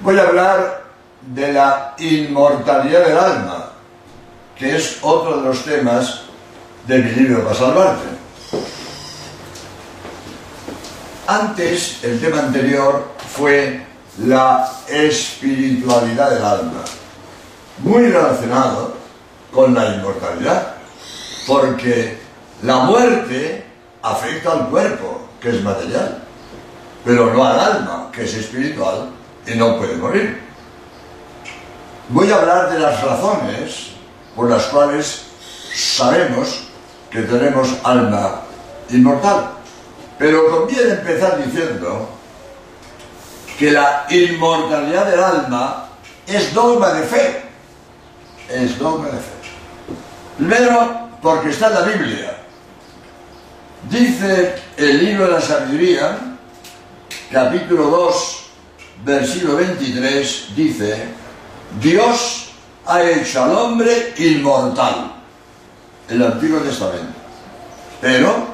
Voy 0.00 0.18
a 0.18 0.28
hablar 0.28 0.84
de 1.22 1.52
la 1.54 1.94
inmortalidad 1.98 3.06
del 3.06 3.16
alma, 3.16 3.70
que 4.56 4.76
es 4.76 4.98
otro 5.00 5.38
de 5.38 5.48
los 5.48 5.64
temas 5.64 6.20
de 6.86 6.98
mi 6.98 7.10
libro 7.12 7.44
para 7.44 7.54
salvarte. 7.56 8.04
Antes, 11.26 12.04
el 12.04 12.20
tema 12.20 12.40
anterior 12.40 13.08
fue 13.34 13.86
la 14.18 14.70
espiritualidad 14.86 16.30
del 16.30 16.44
alma, 16.44 16.84
muy 17.78 18.08
relacionado 18.08 18.94
con 19.52 19.74
la 19.74 19.94
inmortalidad, 19.94 20.74
porque 21.46 22.18
la 22.62 22.80
muerte 22.80 23.64
afecta 24.02 24.52
al 24.52 24.68
cuerpo, 24.68 25.26
que 25.40 25.48
es 25.48 25.62
material, 25.62 26.22
pero 27.02 27.32
no 27.32 27.44
al 27.44 27.58
alma, 27.58 28.10
que 28.12 28.24
es 28.24 28.34
espiritual 28.34 29.15
y 29.46 29.54
no 29.54 29.78
puede 29.78 29.96
morir. 29.96 30.42
Voy 32.08 32.30
a 32.30 32.36
hablar 32.36 32.72
de 32.72 32.78
las 32.78 33.02
razones 33.02 33.88
por 34.34 34.50
las 34.50 34.64
cuales 34.64 35.22
sabemos 35.74 36.68
que 37.10 37.22
tenemos 37.22 37.68
alma 37.82 38.42
inmortal. 38.90 39.50
Pero 40.18 40.50
conviene 40.50 40.92
empezar 40.92 41.42
diciendo 41.44 42.08
que 43.58 43.70
la 43.70 44.06
inmortalidad 44.10 45.06
del 45.06 45.22
alma 45.22 45.88
es 46.26 46.52
dogma 46.54 46.92
de 46.92 47.02
fe. 47.06 47.42
Es 48.48 48.78
dogma 48.78 49.06
de 49.06 49.18
fe. 49.18 49.36
Primero, 50.38 51.08
porque 51.22 51.50
está 51.50 51.68
en 51.68 51.74
la 51.74 51.82
Biblia. 51.82 52.36
Dice 53.90 54.54
el 54.76 55.04
libro 55.04 55.26
de 55.26 55.32
la 55.32 55.40
sabiduría, 55.40 56.18
capítulo 57.30 57.84
2, 57.84 58.45
versículo 59.04 59.56
23, 59.56 60.46
dice, 60.56 61.04
Dios 61.80 62.50
ha 62.86 63.02
hecho 63.02 63.44
al 63.44 63.54
hombre 63.54 64.14
inmortal. 64.18 65.12
El 66.08 66.22
Antiguo 66.22 66.60
Testamento. 66.60 67.18
Pero 68.00 68.46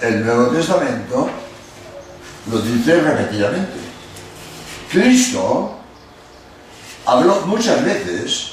el 0.00 0.24
Nuevo 0.24 0.46
Testamento 0.48 1.28
lo 2.50 2.58
dice 2.60 3.00
repetidamente. 3.00 3.78
Cristo 4.90 5.74
habló 7.04 7.42
muchas 7.46 7.84
veces 7.84 8.52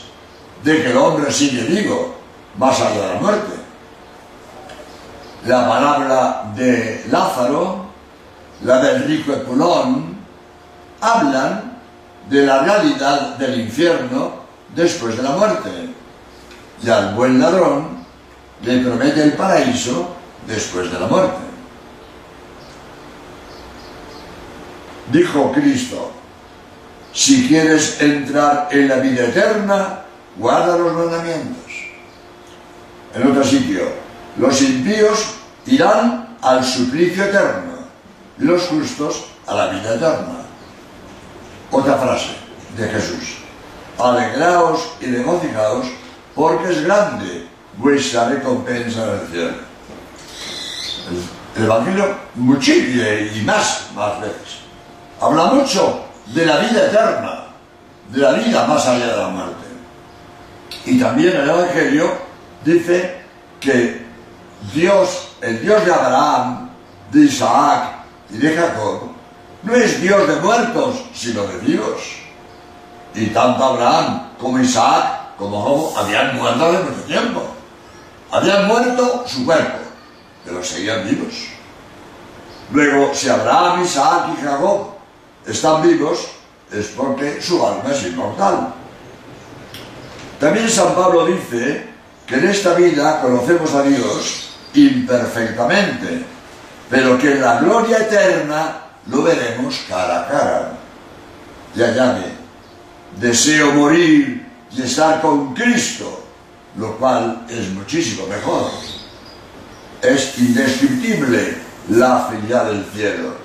de 0.63 0.81
que 0.81 0.91
el 0.91 0.97
hombre 0.97 1.31
sigue 1.31 1.63
vivo 1.63 2.15
más 2.57 2.79
allá 2.79 3.01
de 3.01 3.13
la 3.13 3.19
muerte. 3.19 3.53
La 5.45 5.67
palabra 5.67 6.51
de 6.55 7.05
Lázaro, 7.09 7.85
la 8.63 8.81
del 8.81 9.03
rico 9.03 9.33
Epulón, 9.33 10.12
hablan 11.03 11.73
de 12.29 12.45
la 12.45 12.63
realidad 12.63 13.37
del 13.37 13.59
infierno 13.59 14.43
después 14.73 15.17
de 15.17 15.23
la 15.23 15.31
muerte. 15.31 15.69
Y 16.81 16.89
al 16.89 17.13
buen 17.13 17.39
ladrón 17.39 18.03
le 18.63 18.79
promete 18.79 19.23
el 19.23 19.33
paraíso 19.33 20.15
después 20.47 20.91
de 20.91 20.99
la 20.99 21.07
muerte. 21.07 21.41
Dijo 25.11 25.51
Cristo, 25.51 26.11
si 27.11 27.47
quieres 27.47 28.01
entrar 28.01 28.69
en 28.71 28.87
la 28.87 28.95
vida 28.95 29.25
eterna, 29.25 29.99
guarda 30.37 30.77
los 30.77 30.93
mandamientos. 30.93 31.71
En 33.13 33.27
otro 33.29 33.43
sitio, 33.43 33.83
los 34.37 34.61
impíos 34.61 35.35
irán 35.67 36.37
al 36.41 36.63
suplicio 36.63 37.25
eterno 37.25 37.73
y 38.39 38.45
los 38.45 38.63
justos 38.63 39.25
a 39.45 39.53
la 39.53 39.67
vida 39.67 39.95
eterna. 39.95 40.32
Otra 41.73 41.97
frase 41.97 42.35
de 42.77 42.87
Jesús. 42.87 43.39
Alegraos 43.99 44.93
y 45.01 45.07
regocijaos 45.07 45.87
porque 46.33 46.71
es 46.71 46.83
grande 46.83 47.47
vuestra 47.77 48.29
recompensa 48.29 49.03
en 49.03 49.19
el 49.19 49.27
cielo 49.27 49.73
el 51.55 51.65
Evangelio 51.65 52.15
muchísimo 52.35 53.03
y 53.35 53.41
más, 53.41 53.87
más 53.95 54.19
veces. 54.21 54.59
Habla 55.21 55.45
mucho 55.45 56.05
de 56.27 56.45
la 56.45 56.57
vida 56.57 56.87
eterna, 56.87 57.45
de 58.09 58.19
la 58.19 58.31
vida 58.33 58.65
más 58.65 58.87
allá 58.87 59.07
de 59.07 59.17
la 59.17 59.27
muerte. 59.29 59.65
Y 60.85 60.99
también 60.99 61.35
el 61.35 61.49
Evangelio 61.49 62.11
dice 62.65 63.21
que 63.59 64.03
Dios, 64.73 65.29
el 65.41 65.61
Dios 65.61 65.85
de 65.85 65.93
Abraham, 65.93 66.69
de 67.11 67.21
Isaac 67.21 67.89
y 68.31 68.37
de 68.37 68.55
Jacob, 68.55 69.12
no 69.63 69.75
es 69.75 70.01
Dios 70.01 70.27
de 70.27 70.35
muertos, 70.37 70.95
sino 71.13 71.43
de 71.43 71.57
vivos. 71.59 72.01
Y 73.15 73.27
tanto 73.27 73.63
Abraham 73.63 74.29
como 74.39 74.59
Isaac 74.59 75.35
como 75.37 75.61
Job 75.61 75.97
habían 75.97 76.35
muerto 76.37 76.65
hace 76.65 76.83
mucho 76.83 77.03
tiempo. 77.07 77.41
Habían 78.31 78.67
muerto 78.67 79.23
su 79.27 79.45
cuerpo 79.45 79.83
pero 80.45 80.63
seguían 80.63 81.07
vivos. 81.07 81.33
Luego, 82.71 83.13
si 83.13 83.29
Abraham, 83.29 83.83
Isaac 83.83 84.29
y 84.37 84.41
Jacob 84.43 84.87
están 85.45 85.81
vivos, 85.81 86.27
es 86.71 86.87
porque 86.87 87.41
su 87.41 87.65
alma 87.65 87.91
es 87.91 88.03
inmortal. 88.03 88.73
También 90.39 90.69
San 90.69 90.93
Pablo 90.95 91.25
dice 91.25 91.87
que 92.25 92.35
en 92.35 92.47
esta 92.47 92.73
vida 92.73 93.21
conocemos 93.21 93.73
a 93.73 93.83
Dios 93.83 94.49
imperfectamente, 94.73 96.25
pero 96.89 97.17
que 97.17 97.33
en 97.33 97.41
la 97.41 97.59
gloria 97.59 97.99
eterna 97.99 98.82
lo 99.07 99.23
veremos 99.23 99.85
cara 99.87 100.21
a 100.21 100.27
cara. 100.27 100.77
Y 101.75 101.81
añade, 101.81 102.33
deseo 103.19 103.73
morir 103.73 104.45
y 104.71 104.81
estar 104.81 105.21
con 105.21 105.53
Cristo, 105.53 106.23
lo 106.77 106.97
cual 106.97 107.45
es 107.49 107.69
muchísimo 107.69 108.27
mejor 108.27 108.71
es 110.03 110.37
indescriptible 110.37 111.57
la 111.89 112.27
felicidad 112.29 112.65
del 112.65 112.85
cielo. 112.93 113.35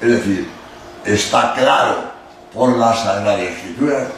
Es 0.00 0.10
decir, 0.10 0.48
está 1.04 1.54
claro 1.54 2.10
por 2.52 2.76
la 2.76 2.94
Sagrada 2.94 3.40
Escritura 3.40 4.08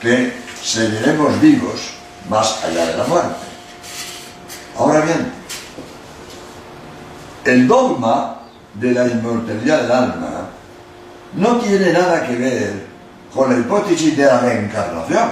que 0.00 0.32
seguiremos 0.62 1.40
vivos 1.40 1.90
más 2.28 2.64
allá 2.64 2.86
de 2.86 2.96
la 2.96 3.04
muerte. 3.04 3.34
Ahora 4.76 5.00
bien, 5.02 5.32
el 7.44 7.68
dogma 7.68 8.37
de 8.80 8.92
la 8.92 9.06
inmortalidad 9.06 9.82
del 9.82 9.92
alma 9.92 10.48
no 11.34 11.58
tiene 11.58 11.92
nada 11.92 12.26
que 12.26 12.36
ver 12.36 12.86
con 13.34 13.52
la 13.52 13.58
hipótesis 13.58 14.16
de 14.16 14.24
la 14.24 14.40
reencarnación, 14.40 15.28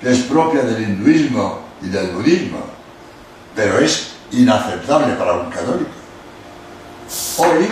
que 0.00 0.12
es 0.12 0.18
propia 0.20 0.62
del 0.62 0.82
hinduismo 0.82 1.60
y 1.82 1.88
del 1.88 2.08
budismo, 2.08 2.58
pero 3.54 3.78
es 3.78 4.12
inaceptable 4.32 5.14
para 5.14 5.32
un 5.34 5.50
católico. 5.50 5.90
Hoy 7.38 7.68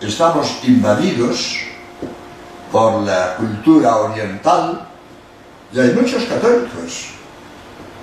estamos 0.00 0.60
invadidos 0.64 1.58
por 2.70 3.02
la 3.02 3.36
cultura 3.36 3.96
oriental 3.96 4.86
y 5.72 5.80
hay 5.80 5.90
muchos 5.90 6.24
católicos. 6.24 7.08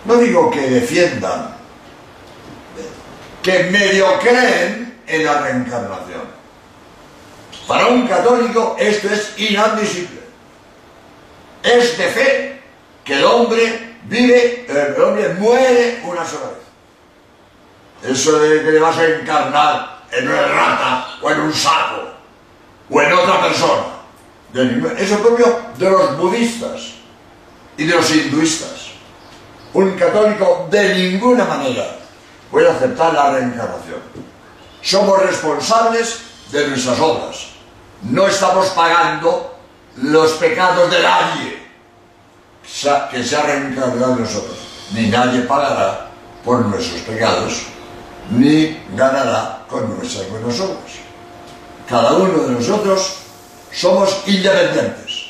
No 0.06 0.16
digo 0.16 0.50
que 0.50 0.62
defiendan, 0.62 1.56
que 3.42 3.64
medio 3.72 4.20
creen 4.20 4.89
en 5.10 5.26
la 5.26 5.42
reencarnación. 5.42 6.40
Para 7.68 7.88
un 7.88 8.08
católico 8.08 8.76
esto 8.80 9.10
es 9.10 9.34
inadmisible. 9.38 10.22
Es 11.64 11.98
de 11.98 12.08
fe 12.08 12.62
que 13.04 13.16
el 13.16 13.24
hombre 13.26 13.98
vive, 14.04 14.66
el 14.68 15.02
hombre 15.02 15.34
muere 15.34 16.02
una 16.06 16.26
sola 16.26 16.52
vez. 16.52 18.12
Eso 18.12 18.40
de 18.40 18.64
que 18.64 18.72
le 18.72 18.80
vas 18.80 18.98
a 18.98 19.06
encarnar 19.06 20.00
en 20.12 20.28
una 20.28 20.48
rata 20.48 21.08
o 21.22 21.30
en 21.30 21.42
un 21.42 21.54
saco 21.54 22.10
o 22.90 23.02
en 23.02 23.14
otra 23.14 23.42
persona. 23.42 23.84
Eso 24.98 25.16
es 25.16 25.22
propio 25.22 25.60
de 25.78 25.90
los 25.90 26.18
budistas 26.18 26.94
y 27.78 27.86
de 27.86 27.96
los 27.96 28.10
hinduistas. 28.16 28.90
Un 29.74 29.92
católico 29.92 30.68
de 30.72 30.96
ninguna 30.96 31.46
manera 31.46 31.98
puede 32.50 32.70
aceptar 32.70 33.14
la 33.14 33.32
reencarnación. 33.32 34.29
Somos 34.82 35.22
responsables 35.22 36.20
de 36.52 36.68
nuestras 36.68 37.00
obras. 37.00 37.48
No 38.04 38.28
estamos 38.28 38.68
pagando 38.70 39.56
los 39.98 40.32
pecados 40.34 40.90
de 40.90 41.02
nadie 41.02 41.60
que 43.12 43.24
se 43.24 43.36
ha 43.36 43.44
reencarnado 43.44 44.14
en 44.14 44.22
nosotros. 44.22 44.58
Ni 44.92 45.08
nadie 45.08 45.42
pagará 45.42 46.10
por 46.44 46.66
nuestros 46.66 47.02
pecados 47.02 47.64
ni 48.32 48.78
ganará 48.96 49.66
con 49.68 49.98
nuestras 49.98 50.30
buenas 50.30 50.60
obras. 50.60 50.92
Cada 51.88 52.14
uno 52.14 52.44
de 52.44 52.54
nosotros 52.54 53.16
somos 53.72 54.22
independientes. 54.28 55.30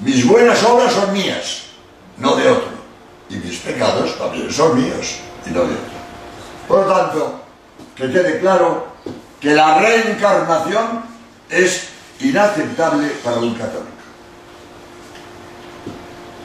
Mis 0.00 0.26
buenas 0.26 0.62
obras 0.64 0.92
son 0.92 1.12
mías, 1.12 1.62
no 2.18 2.36
de 2.36 2.50
otro. 2.50 2.78
Y 3.30 3.36
mis 3.36 3.58
pecados 3.58 4.16
también 4.18 4.52
son 4.52 4.76
míos 4.76 5.16
y 5.46 5.50
no 5.50 5.60
de 5.60 5.74
otro. 5.74 5.98
Por 6.66 6.86
lo 6.86 6.94
tanto, 6.94 7.40
que 7.96 8.10
quede 8.10 8.40
claro 8.40 8.86
que 9.40 9.54
la 9.54 9.78
reencarnación 9.78 11.02
es 11.48 11.88
inaceptable 12.20 13.08
para 13.24 13.38
un 13.38 13.54
católico. 13.54 13.88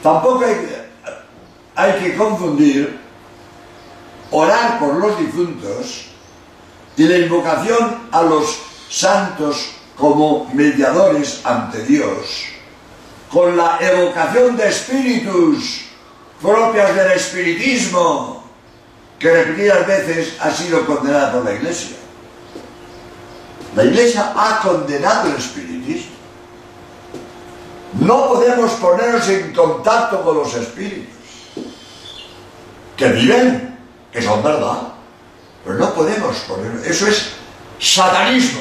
Tampoco 0.02 0.44
hay, 0.44 0.86
hay 1.74 1.92
que 2.00 2.16
confundir 2.16 2.98
orar 4.30 4.78
por 4.78 4.96
los 4.96 5.18
difuntos 5.18 6.06
y 6.96 7.04
la 7.04 7.18
invocación 7.18 8.08
a 8.12 8.22
los 8.22 8.58
santos 8.88 9.70
como 9.96 10.50
mediadores 10.52 11.40
ante 11.44 11.84
Dios, 11.84 12.44
con 13.30 13.56
la 13.56 13.78
evocación 13.80 14.56
de 14.56 14.68
espíritus 14.68 15.82
propias 16.40 16.94
del 16.94 17.12
espiritismo, 17.12 18.33
que 19.24 19.32
repetidas 19.32 19.86
veces 19.86 20.36
ha 20.38 20.50
sido 20.50 20.84
condenada 20.84 21.32
por 21.32 21.46
la 21.46 21.54
Iglesia. 21.54 21.96
La 23.74 23.82
Iglesia 23.82 24.34
ha 24.36 24.60
condenado 24.60 25.30
el 25.30 25.36
espiritismo. 25.36 26.12
No 28.00 28.28
podemos 28.28 28.72
ponernos 28.72 29.26
en 29.30 29.54
contacto 29.54 30.22
con 30.22 30.36
los 30.36 30.54
espíritus 30.54 31.14
que 32.98 33.08
viven, 33.12 33.78
que 34.12 34.20
son 34.20 34.42
verdad, 34.42 34.88
pero 35.64 35.78
no 35.78 35.94
podemos 35.94 36.36
poner. 36.40 36.84
Eso 36.84 37.06
es 37.06 37.30
satanismo. 37.80 38.60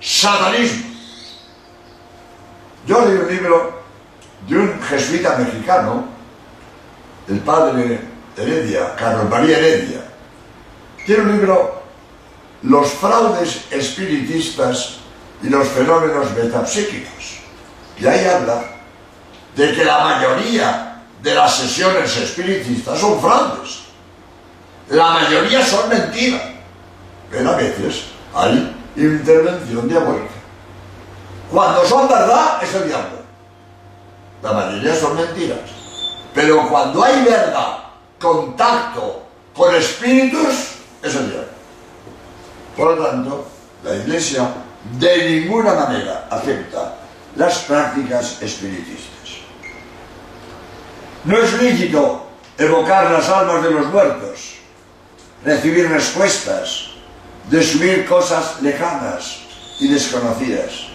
Satanismo. 0.00 0.86
Yo 2.86 3.04
leí 3.04 3.16
un 3.16 3.28
libro 3.28 3.82
de 4.46 4.56
un 4.56 4.80
jesuita 4.82 5.36
mexicano, 5.36 6.04
el 7.26 7.40
padre 7.40 8.14
Heredia, 8.36 8.94
Carlos 8.96 9.30
María 9.30 9.58
Heredia. 9.58 10.00
Tiene 11.04 11.22
un 11.22 11.32
libro, 11.32 11.82
Los 12.62 12.90
fraudes 12.90 13.64
espiritistas 13.70 14.98
y 15.42 15.48
los 15.48 15.68
fenómenos 15.68 16.30
metapsíquicos. 16.32 17.38
Y 17.98 18.06
ahí 18.06 18.26
habla 18.26 18.64
de 19.54 19.72
que 19.74 19.84
la 19.84 19.98
mayoría 20.00 21.02
de 21.22 21.34
las 21.34 21.56
sesiones 21.56 22.16
espiritistas 22.16 22.98
son 22.98 23.20
fraudes. 23.20 23.80
La 24.88 25.10
mayoría 25.12 25.64
son 25.64 25.88
mentiras. 25.88 26.42
Pero 27.30 27.50
a 27.50 27.56
veces 27.56 28.04
hay 28.34 28.76
intervención 28.96 29.88
diabólica. 29.88 30.34
Cuando 31.50 31.84
son 31.84 32.08
verdad, 32.08 32.62
es 32.62 32.74
el 32.74 32.88
diablo. 32.88 33.18
La 34.42 34.52
mayoría 34.52 34.94
son 34.94 35.16
mentiras. 35.16 35.58
Pero 36.34 36.68
cuando 36.68 37.02
hay 37.02 37.24
verdad, 37.24 37.78
contacto 38.18 39.22
con 39.54 39.74
espíritus, 39.74 40.76
es 41.02 41.12
diablo. 41.12 41.44
Por 42.76 42.96
lo 42.96 43.06
tanto, 43.06 43.46
la 43.82 43.94
Iglesia 43.94 44.48
de 44.98 45.30
ninguna 45.30 45.74
manera 45.74 46.28
acepta 46.30 46.96
las 47.36 47.58
prácticas 47.60 48.42
espiritistas. 48.42 49.40
No 51.24 51.38
es 51.38 51.60
lícito 51.60 52.26
evocar 52.58 53.10
las 53.10 53.28
almas 53.28 53.62
de 53.62 53.70
los 53.70 53.86
muertos, 53.86 54.54
recibir 55.44 55.88
respuestas, 55.90 56.90
desubir 57.50 58.06
cosas 58.06 58.62
lejanas 58.62 59.40
y 59.80 59.88
desconocidas. 59.88 60.86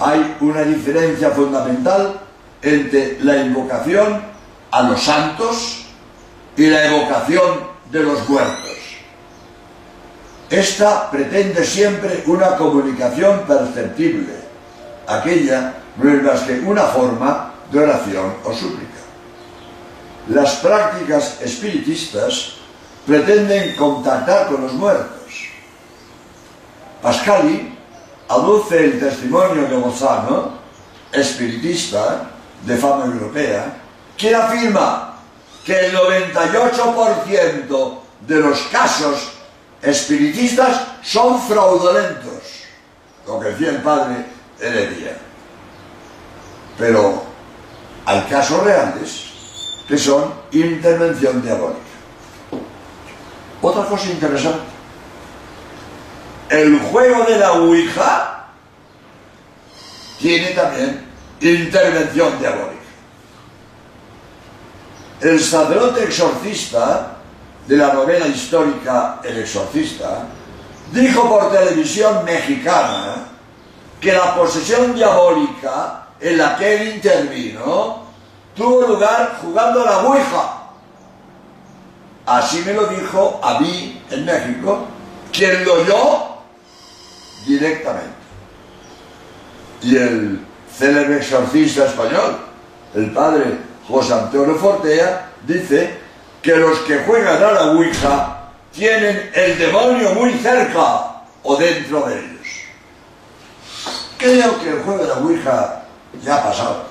Hay 0.00 0.36
una 0.40 0.62
diferencia 0.62 1.30
fundamental 1.30 2.20
entre 2.60 3.18
la 3.20 3.36
invocación 3.38 4.31
a 4.72 4.82
los 4.82 5.02
santos 5.02 5.84
y 6.56 6.66
la 6.66 6.86
evocación 6.86 7.60
de 7.90 8.02
los 8.02 8.28
muertos. 8.28 8.70
Esta 10.50 11.10
pretende 11.10 11.64
siempre 11.64 12.24
una 12.26 12.56
comunicación 12.56 13.40
perceptible. 13.46 14.34
Aquella 15.06 15.74
no 15.96 16.10
es 16.10 16.22
más 16.22 16.40
que 16.40 16.60
una 16.60 16.82
forma 16.84 17.54
de 17.70 17.78
oración 17.80 18.34
o 18.44 18.52
súplica. 18.52 18.92
Las 20.28 20.56
prácticas 20.56 21.40
espiritistas 21.42 22.54
pretenden 23.06 23.74
contactar 23.76 24.48
con 24.48 24.62
los 24.62 24.72
muertos. 24.74 25.22
Pascali 27.02 27.76
aduce 28.28 28.84
el 28.84 29.00
testimonio 29.00 29.66
de 29.66 29.76
Bozano, 29.76 30.52
espiritista 31.12 32.30
de 32.64 32.76
fama 32.76 33.06
europea, 33.06 33.81
quien 34.22 34.36
afirma 34.36 35.16
que 35.66 35.86
el 35.86 35.96
98% 35.96 37.98
de 38.20 38.36
los 38.36 38.60
casos 38.70 39.32
espiritistas 39.82 40.80
son 41.02 41.42
fraudulentos, 41.42 42.62
lo 43.26 43.40
que 43.40 43.48
decía 43.48 43.70
el 43.70 43.82
padre 43.82 44.24
Heredia. 44.60 45.16
Pero 46.78 47.24
hay 48.06 48.20
casos 48.30 48.62
reales 48.62 49.24
que 49.88 49.98
son 49.98 50.32
intervención 50.52 51.42
diabólica. 51.42 51.80
Otra 53.60 53.86
cosa 53.86 54.08
interesante, 54.08 54.70
el 56.48 56.78
juego 56.78 57.24
de 57.24 57.38
la 57.38 57.54
Ouija 57.54 58.46
tiene 60.20 60.50
también 60.50 61.08
intervención 61.40 62.38
diabólica. 62.38 62.81
El 65.22 65.38
sacerdote 65.38 66.02
exorcista 66.02 67.18
de 67.68 67.76
la 67.76 67.92
novela 67.92 68.26
histórica 68.26 69.20
El 69.22 69.38
exorcista 69.38 70.24
dijo 70.90 71.28
por 71.28 71.52
televisión 71.52 72.24
mexicana 72.24 73.28
que 74.00 74.12
la 74.12 74.34
posesión 74.34 74.96
diabólica 74.96 76.08
en 76.20 76.38
la 76.38 76.56
que 76.56 76.74
él 76.74 76.94
intervino 76.96 78.02
tuvo 78.56 78.82
lugar 78.82 79.38
jugando 79.40 79.82
a 79.82 79.84
la 79.84 79.98
Ouija. 79.98 80.62
Así 82.26 82.62
me 82.66 82.72
lo 82.72 82.88
dijo 82.88 83.40
a 83.42 83.60
mí 83.60 84.02
en 84.10 84.24
México, 84.24 84.86
quien 85.32 85.64
lo 85.64 85.74
oyó 85.74 86.22
directamente. 87.46 88.10
Y 89.82 89.96
el 89.96 90.46
célebre 90.76 91.18
exorcista 91.18 91.86
español, 91.86 92.38
el 92.94 93.10
padre 93.12 93.71
José 93.88 94.14
Antonio 94.14 94.56
Fortea, 94.56 95.30
dice 95.46 95.98
que 96.40 96.56
los 96.56 96.78
que 96.80 96.98
juegan 97.00 97.42
a 97.42 97.52
la 97.52 97.62
Ouija 97.72 98.50
tienen 98.72 99.30
el 99.34 99.58
demonio 99.58 100.14
muy 100.14 100.32
cerca 100.34 101.22
o 101.42 101.56
dentro 101.56 102.06
de 102.08 102.18
ellos. 102.18 102.48
Creo 104.18 104.60
que 104.60 104.68
el 104.70 104.82
juego 104.82 105.02
de 105.02 105.08
la 105.08 105.14
Ouija 105.18 105.84
ya 106.24 106.36
ha 106.36 106.42
pasado. 106.44 106.84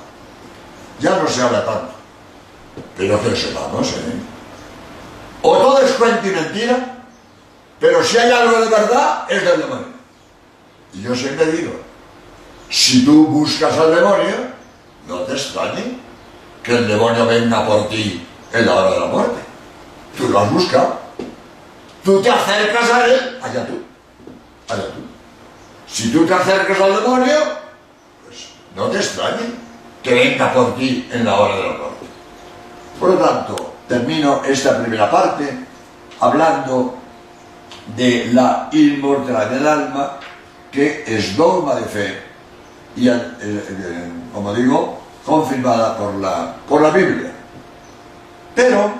Ya 0.99 1.15
no 1.17 1.27
se 1.27 1.41
habla 1.41 1.65
tanto. 1.65 1.93
Pero 2.97 3.21
que 3.23 3.35
sepamos, 3.35 3.89
¿eh? 3.89 4.31
O 5.41 5.57
todo 5.57 5.81
es 5.81 5.91
cuento 5.93 6.27
y 6.27 6.31
mentira, 6.31 7.03
pero 7.79 8.03
si 8.03 8.17
hay 8.17 8.31
algo 8.31 8.61
de 8.61 8.69
verdad, 8.69 9.25
es 9.27 9.43
del 9.43 9.61
demonio. 9.61 9.87
Y 10.93 11.01
yo 11.01 11.15
siempre 11.15 11.51
digo, 11.51 11.73
si 12.69 13.03
tú 13.03 13.25
buscas 13.25 13.75
al 13.77 13.95
demonio, 13.95 14.35
no 15.07 15.21
te 15.21 15.33
extrañe 15.33 15.97
que 16.63 16.77
el 16.77 16.87
demonio 16.87 17.25
venga 17.25 17.65
por 17.65 17.89
ti 17.89 18.25
en 18.53 18.65
la 18.65 18.75
hora 18.75 18.91
de 18.91 18.99
la 18.99 19.05
muerte. 19.07 19.41
Tú 20.17 20.29
lo 20.29 20.39
has 20.39 20.51
buscado. 20.51 20.99
Tú 22.03 22.21
te 22.21 22.29
acercas 22.29 22.89
a 22.91 23.05
él, 23.05 23.39
allá 23.41 23.65
tú. 23.65 23.81
Allá 24.69 24.85
tú. 24.85 25.01
Si 25.87 26.11
tú 26.11 26.25
te 26.25 26.33
acercas 26.33 26.79
al 26.79 27.01
demonio, 27.01 27.37
pues 28.25 28.49
no 28.75 28.87
te 28.87 28.97
extrañe 28.97 29.53
que 30.01 30.13
venga 30.13 30.53
por 30.53 30.75
ti 30.75 31.07
en 31.11 31.25
la 31.25 31.39
hora 31.39 31.55
de 31.55 31.63
la 31.63 31.69
muerte. 31.69 32.05
Por 32.99 33.09
lo 33.09 33.17
tanto, 33.17 33.73
termino 33.87 34.41
esta 34.45 34.79
primera 34.79 35.09
parte 35.09 35.65
hablando 36.19 36.95
de 37.95 38.29
la 38.33 38.69
inmortalidad 38.71 39.49
del 39.49 39.67
alma, 39.67 40.19
que 40.71 41.03
es 41.05 41.35
dogma 41.35 41.75
de 41.75 41.85
fe 41.85 42.31
y, 42.95 43.07
eh, 43.07 43.13
eh, 43.41 44.11
como 44.33 44.53
digo, 44.53 45.00
confirmada 45.25 45.97
por 45.97 46.15
la, 46.15 46.55
por 46.67 46.81
la 46.81 46.89
Biblia. 46.89 47.31
Pero 48.55 48.91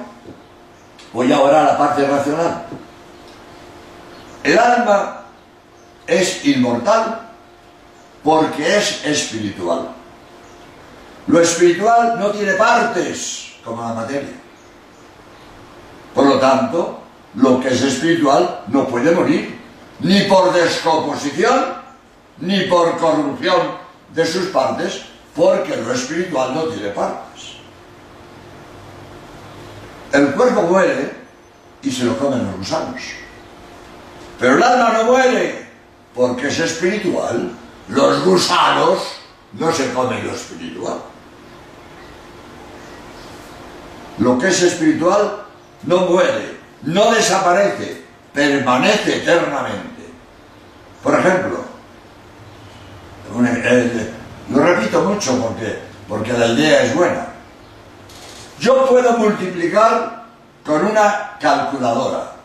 voy 1.13 1.31
ahora 1.31 1.61
a 1.61 1.63
la 1.63 1.77
parte 1.77 2.07
racional. 2.07 2.65
El 4.43 4.57
alma 4.57 5.21
es 6.07 6.45
inmortal 6.45 7.29
porque 8.23 8.77
es 8.77 9.05
espiritual. 9.05 9.89
Lo 11.27 11.39
espiritual 11.39 12.19
no 12.19 12.31
tiene 12.31 12.53
partes 12.53 13.53
como 13.63 13.81
la 13.81 13.93
materia. 13.93 14.33
Por 16.13 16.25
lo 16.25 16.39
tanto, 16.39 16.99
lo 17.35 17.59
que 17.61 17.69
es 17.69 17.81
espiritual 17.81 18.63
no 18.67 18.87
puede 18.87 19.11
morir, 19.11 19.59
ni 19.99 20.21
por 20.23 20.51
descomposición, 20.51 21.75
ni 22.39 22.61
por 22.61 22.97
corrupción 22.97 23.77
de 24.13 24.25
sus 24.25 24.47
partes, 24.47 25.03
porque 25.35 25.77
lo 25.77 25.93
espiritual 25.93 26.53
no 26.53 26.63
tiene 26.63 26.89
partes. 26.89 27.57
El 30.11 30.33
cuerpo 30.33 30.63
muere 30.63 31.11
y 31.81 31.91
se 31.91 32.03
lo 32.03 32.17
comen 32.17 32.45
los 32.45 32.57
gusanos. 32.57 33.01
Pero 34.39 34.57
el 34.57 34.63
alma 34.63 34.93
no 34.93 35.03
muere 35.05 35.67
porque 36.13 36.47
es 36.47 36.59
espiritual. 36.59 37.51
Los 37.87 38.25
gusanos 38.25 38.99
no 39.53 39.71
se 39.71 39.91
comen 39.93 40.25
lo 40.25 40.33
espiritual. 40.33 41.11
lo 44.21 44.37
que 44.37 44.47
es 44.47 44.61
espiritual 44.61 45.43
no 45.83 46.05
muere, 46.05 46.57
no 46.83 47.11
desaparece, 47.11 48.03
permanece 48.33 49.17
eternamente. 49.17 50.05
Por 51.03 51.19
ejemplo, 51.19 51.63
lo 53.29 53.37
mucho 54.99 55.37
porque, 55.39 55.79
porque 56.07 56.33
la 56.33 56.47
idea 56.47 56.83
es 56.83 56.95
buena. 56.95 57.27
Yo 58.59 58.85
puedo 58.87 59.13
multiplicar 59.17 60.25
con 60.65 60.85
una 60.85 61.37
calculadora. 61.39 62.35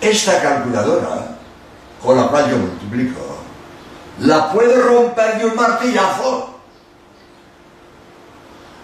Esta 0.00 0.40
calculadora, 0.40 1.36
con 2.02 2.16
la 2.16 2.28
cual 2.28 2.50
yo 2.50 2.58
multiplico, 2.58 3.20
la 4.20 4.52
puedo 4.52 4.82
romper 4.82 5.38
de 5.38 5.46
un 5.46 5.56
martillazo. 5.56 6.54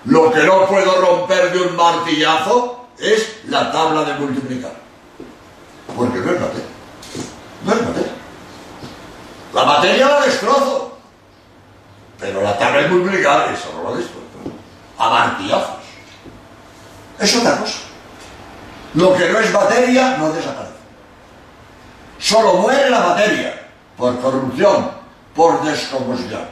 Lo 0.06 0.32
que 0.32 0.42
no 0.42 0.66
puedo 0.66 1.00
romper 1.00 1.52
de 1.52 1.60
un 1.60 1.76
martillazo 1.76 2.86
es 2.98 3.44
la 3.46 3.70
tabla 3.70 4.04
de 4.04 4.14
multiplicar. 4.14 4.72
Porque 5.96 6.18
no 6.18 6.32
es 6.32 6.40
materia. 6.40 6.61
Es. 9.52 9.54
La 9.54 9.64
materia 9.64 10.08
la 10.08 10.20
destrozo. 10.20 10.98
Pero 12.18 12.40
la 12.40 12.56
tabla 12.56 12.82
de 12.82 12.88
multiplicar, 12.88 13.52
eso 13.52 13.72
no 13.76 13.90
lo 13.90 13.96
destrozo. 13.96 14.22
A 14.98 15.10
martillazos. 15.10 15.82
Es 17.18 17.36
otra 17.36 17.58
cosa. 17.58 17.78
Lo 18.94 19.14
que 19.16 19.28
no 19.30 19.38
es 19.38 19.52
materia 19.52 20.16
no 20.18 20.32
desaparece. 20.32 20.72
Solo 22.18 22.54
muere 22.54 22.90
la 22.90 23.00
materia 23.00 23.68
por 23.96 24.20
corrupción, 24.20 24.90
por 25.34 25.62
descomposición. 25.64 26.46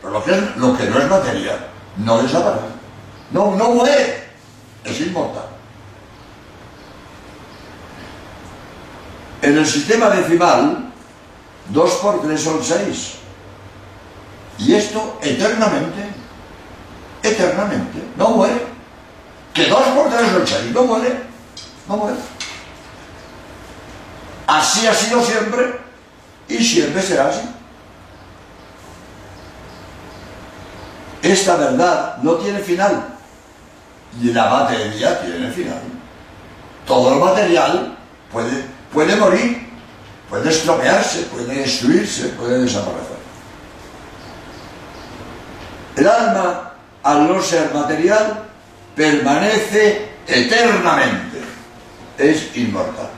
Pero 0.00 0.12
lo 0.12 0.24
que, 0.24 0.32
lo 0.56 0.76
que 0.76 0.84
no 0.84 0.98
es 0.98 1.08
materia 1.08 1.58
no 1.96 2.22
desaparece. 2.22 2.66
No, 3.30 3.54
no 3.56 3.70
muere. 3.70 4.26
Es 4.84 5.00
inmortal. 5.00 5.46
En 9.42 9.58
el 9.58 9.66
sistema 9.66 10.10
decimal, 10.10 10.85
2 11.70 11.90
por 11.96 12.22
3 12.22 12.40
son 12.40 12.62
6. 12.62 13.12
Y 14.58 14.74
esto 14.74 15.18
eternamente, 15.22 16.08
eternamente, 17.22 18.02
no 18.16 18.30
muere. 18.30 18.66
Que 19.52 19.66
2 19.66 19.80
por 19.88 20.08
3 20.08 20.30
son 20.30 20.46
6, 20.46 20.72
no 20.72 20.84
muere, 20.84 21.22
no 21.88 21.96
muere. 21.96 22.18
Así 24.46 24.86
ha 24.86 24.94
sido 24.94 25.22
siempre 25.22 25.80
y 26.48 26.64
siempre 26.64 27.02
será 27.02 27.28
así. 27.28 27.40
Esta 31.22 31.56
verdad 31.56 32.18
no 32.22 32.34
tiene 32.34 32.60
final 32.60 33.16
y 34.22 34.32
la 34.32 34.48
materia 34.48 35.20
tiene 35.20 35.50
final. 35.50 35.82
Todo 36.86 37.16
lo 37.16 37.24
material 37.24 37.98
puede, 38.30 38.64
puede 38.92 39.16
morir, 39.16 39.65
puede 40.28 40.50
estropearse, 40.50 41.22
puede 41.24 41.54
destruirse, 41.54 42.28
puede 42.30 42.60
desaparecer. 42.60 43.16
El 45.96 46.08
alma, 46.08 46.72
al 47.02 47.28
no 47.28 47.40
ser 47.40 47.72
material, 47.72 48.44
permanece 48.94 50.10
eternamente, 50.26 51.40
es 52.18 52.56
inmortal. 52.56 53.10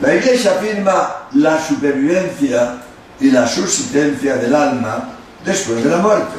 La 0.00 0.14
Iglesia 0.14 0.52
afirma 0.52 1.28
la 1.32 1.60
supervivencia 1.60 2.82
y 3.18 3.30
la 3.30 3.48
subsistencia 3.48 4.36
del 4.36 4.54
alma 4.54 5.08
después 5.44 5.82
de 5.82 5.90
la 5.90 5.96
muerte. 5.98 6.36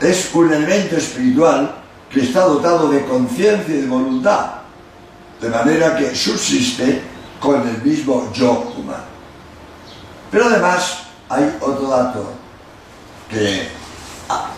Es 0.00 0.30
un 0.34 0.52
elemento 0.52 0.96
espiritual 0.96 1.81
que 2.12 2.20
está 2.20 2.40
dotado 2.42 2.88
de 2.88 3.04
conciencia 3.06 3.74
y 3.74 3.80
de 3.82 3.86
voluntad, 3.86 4.50
de 5.40 5.48
manera 5.48 5.96
que 5.96 6.14
subsiste 6.14 7.02
con 7.40 7.66
el 7.66 7.82
mismo 7.82 8.30
yo 8.32 8.72
humano. 8.76 9.04
Pero 10.30 10.46
además 10.46 11.04
hay 11.28 11.56
otro 11.60 11.88
dato 11.88 12.32
que 13.28 13.68
ah, 14.28 14.50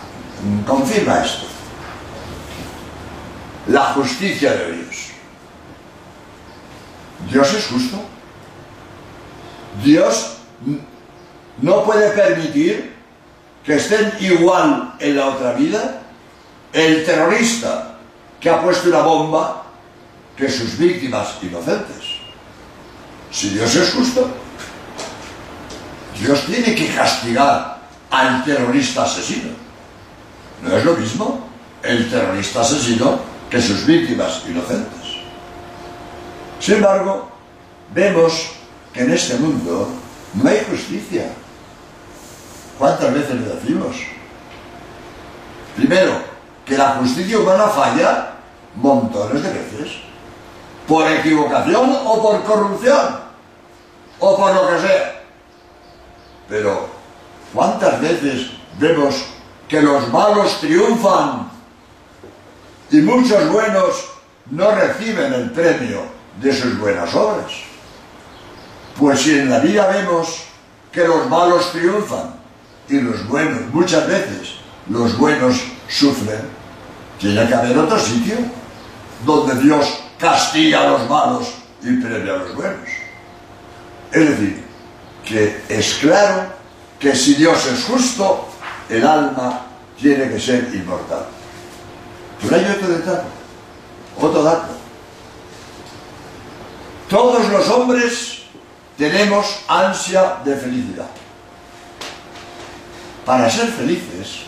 confirma 0.67 1.23
esto. 1.23 1.45
La 3.67 3.85
justicia 3.93 4.53
de 4.53 4.73
Dios. 4.73 4.95
Dios 7.31 7.53
es 7.53 7.67
justo. 7.67 7.97
Dios 9.83 10.37
no 11.61 11.83
puede 11.83 12.09
permitir 12.11 12.93
que 13.63 13.75
estén 13.75 14.13
igual 14.19 14.93
en 14.99 15.17
la 15.17 15.27
otra 15.27 15.53
vida 15.53 16.04
el 16.75 17.05
terrorista 17.05 17.95
que 18.37 18.49
ha 18.49 18.61
puesto 18.61 18.89
una 18.89 18.99
bomba 18.99 19.63
que 20.35 20.49
sus 20.49 20.77
víctimas 20.77 21.37
inocentes. 21.41 22.19
Si 23.31 23.51
Dios 23.51 23.73
es 23.73 23.93
justo, 23.93 24.29
Dios 26.19 26.45
tiene 26.45 26.75
que 26.75 26.93
castigar 26.93 27.79
al 28.11 28.43
terrorista 28.43 29.05
asesino. 29.05 29.51
¿No 30.63 30.75
es 30.75 30.83
lo 30.83 30.95
mismo 30.97 31.47
el 31.81 32.09
terrorista 32.09 32.59
asesino 32.59 33.19
que 33.49 33.61
sus 33.61 33.85
víctimas 33.85 34.41
inocentes? 34.45 35.15
Sin 36.59 36.75
embargo, 36.75 37.31
vemos 37.93 38.47
que 38.91 38.99
en 38.99 39.11
este 39.11 39.35
mundo 39.37 39.87
no 40.33 40.49
hay 40.49 40.61
justicia. 40.69 41.31
¿Cuántas 42.77 43.13
veces 43.13 43.35
le 43.35 43.47
decimos? 43.47 43.95
Primero, 45.77 46.34
que 46.65 46.77
la 46.77 46.95
justicia 46.95 47.37
humana 47.37 47.67
falla 47.67 48.33
montones 48.75 49.43
de 49.43 49.49
veces. 49.49 49.97
Por 50.87 51.09
equivocación 51.09 51.97
o 52.05 52.21
por 52.21 52.43
corrupción. 52.43 53.19
O 54.19 54.37
por 54.37 54.53
lo 54.53 54.69
que 54.69 54.79
sea. 54.79 55.23
Pero, 56.49 56.87
¿cuántas 57.53 58.01
veces 58.01 58.51
vemos 58.79 59.25
que 59.67 59.81
los 59.81 60.07
malos 60.09 60.59
triunfan 60.59 61.49
y 62.91 62.97
muchos 62.97 63.51
buenos 63.51 64.05
no 64.51 64.71
reciben 64.71 65.33
el 65.33 65.51
premio 65.51 66.01
de 66.41 66.53
sus 66.53 66.77
buenas 66.79 67.13
obras? 67.15 67.51
Pues 68.97 69.21
si 69.21 69.39
en 69.39 69.49
la 69.49 69.59
vida 69.59 69.87
vemos 69.87 70.43
que 70.91 71.07
los 71.07 71.27
malos 71.29 71.71
triunfan 71.71 72.35
y 72.87 73.01
los 73.01 73.27
buenos, 73.27 73.61
muchas 73.73 74.07
veces 74.07 74.55
los 74.87 75.17
buenos 75.17 75.59
sufren, 75.87 76.41
tiene 77.19 77.47
que 77.47 77.53
haber 77.53 77.77
otro 77.77 77.99
sitio 77.99 78.37
donde 79.25 79.55
Dios 79.61 79.85
castiga 80.17 80.81
a 80.81 80.89
los 80.91 81.09
malos 81.09 81.53
y 81.81 81.97
premia 81.97 82.33
a 82.33 82.37
los 82.37 82.55
buenos. 82.55 82.89
Es 84.11 84.29
decir, 84.29 84.63
que 85.23 85.61
es 85.69 85.95
claro 85.95 86.53
que 86.99 87.15
si 87.15 87.35
Dios 87.35 87.65
es 87.65 87.83
justo, 87.85 88.47
el 88.89 89.05
alma 89.05 89.65
tiene 89.99 90.29
que 90.29 90.39
ser 90.39 90.69
inmortal. 90.73 91.25
Pero 92.41 92.55
hay 92.55 92.65
otro 92.65 92.87
detalle, 92.87 93.27
otro 94.19 94.43
dato. 94.43 94.73
Todos 97.09 97.49
los 97.49 97.69
hombres 97.69 98.43
tenemos 98.97 99.59
ansia 99.67 100.37
de 100.43 100.55
felicidad. 100.55 101.09
Para 103.25 103.49
ser 103.49 103.67
felices, 103.67 104.44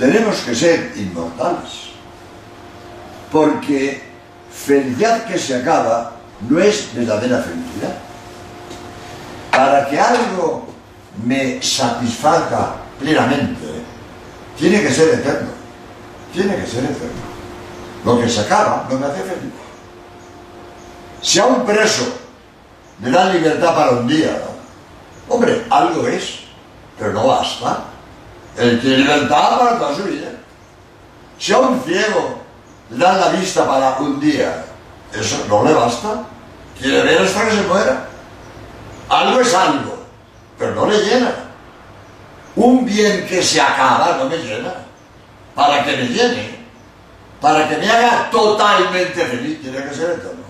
tenemos 0.00 0.38
que 0.38 0.54
ser 0.54 0.94
inmortales. 0.96 1.90
Porque 3.30 4.02
felicidad 4.50 5.26
que 5.26 5.38
se 5.38 5.56
acaba 5.56 6.12
no 6.48 6.58
es 6.58 6.92
verdadera 6.94 7.42
felicidad. 7.42 7.98
Para 9.52 9.86
que 9.88 10.00
algo 10.00 10.66
me 11.22 11.62
satisfaga 11.62 12.76
plenamente, 12.98 13.66
tiene 14.58 14.80
que 14.80 14.90
ser 14.90 15.20
eterno. 15.20 15.50
Tiene 16.32 16.56
que 16.56 16.66
ser 16.66 16.84
eterno. 16.84 17.20
Lo 18.02 18.18
que 18.18 18.28
se 18.28 18.40
acaba 18.40 18.88
no 18.90 18.98
me 18.98 19.06
hace 19.06 19.20
feliz. 19.20 19.52
Si 21.20 21.38
a 21.38 21.44
un 21.44 21.66
preso 21.66 22.10
le 23.02 23.10
dan 23.10 23.34
libertad 23.34 23.74
para 23.74 23.90
un 23.90 24.08
día, 24.08 24.40
hombre, 25.28 25.66
algo 25.68 26.06
es, 26.06 26.40
pero 26.98 27.12
no 27.12 27.26
basta. 27.26 27.84
Él 28.56 28.80
tiene 28.80 28.98
libertad 28.98 29.58
para 29.58 29.78
toda 29.78 29.94
su 29.94 30.04
vida. 30.04 30.28
Si 31.38 31.52
a 31.52 31.58
un 31.58 31.82
ciego 31.82 32.40
le 32.90 32.98
la 32.98 33.28
vista 33.28 33.66
para 33.66 33.98
un 33.98 34.20
día, 34.20 34.64
eso 35.12 35.44
no 35.48 35.64
le 35.64 35.72
basta. 35.72 36.24
Quiere 36.78 37.02
ver 37.02 37.22
hasta 37.22 37.48
que 37.48 37.56
se 37.56 37.62
muera. 37.62 38.08
Algo 39.08 39.40
es 39.40 39.54
algo, 39.54 40.04
pero 40.58 40.74
no 40.74 40.86
le 40.86 40.98
llena. 40.98 41.32
Un 42.56 42.84
bien 42.84 43.26
que 43.26 43.42
se 43.42 43.60
acaba 43.60 44.16
no 44.18 44.26
me 44.26 44.36
llena. 44.36 44.74
Para 45.54 45.84
que 45.84 45.96
me 45.96 46.06
llene, 46.06 46.60
para 47.40 47.68
que 47.68 47.76
me 47.76 47.90
haga 47.90 48.30
totalmente 48.30 49.24
feliz, 49.26 49.60
tiene 49.60 49.82
que 49.82 49.94
ser 49.94 50.10
eterno. 50.10 50.44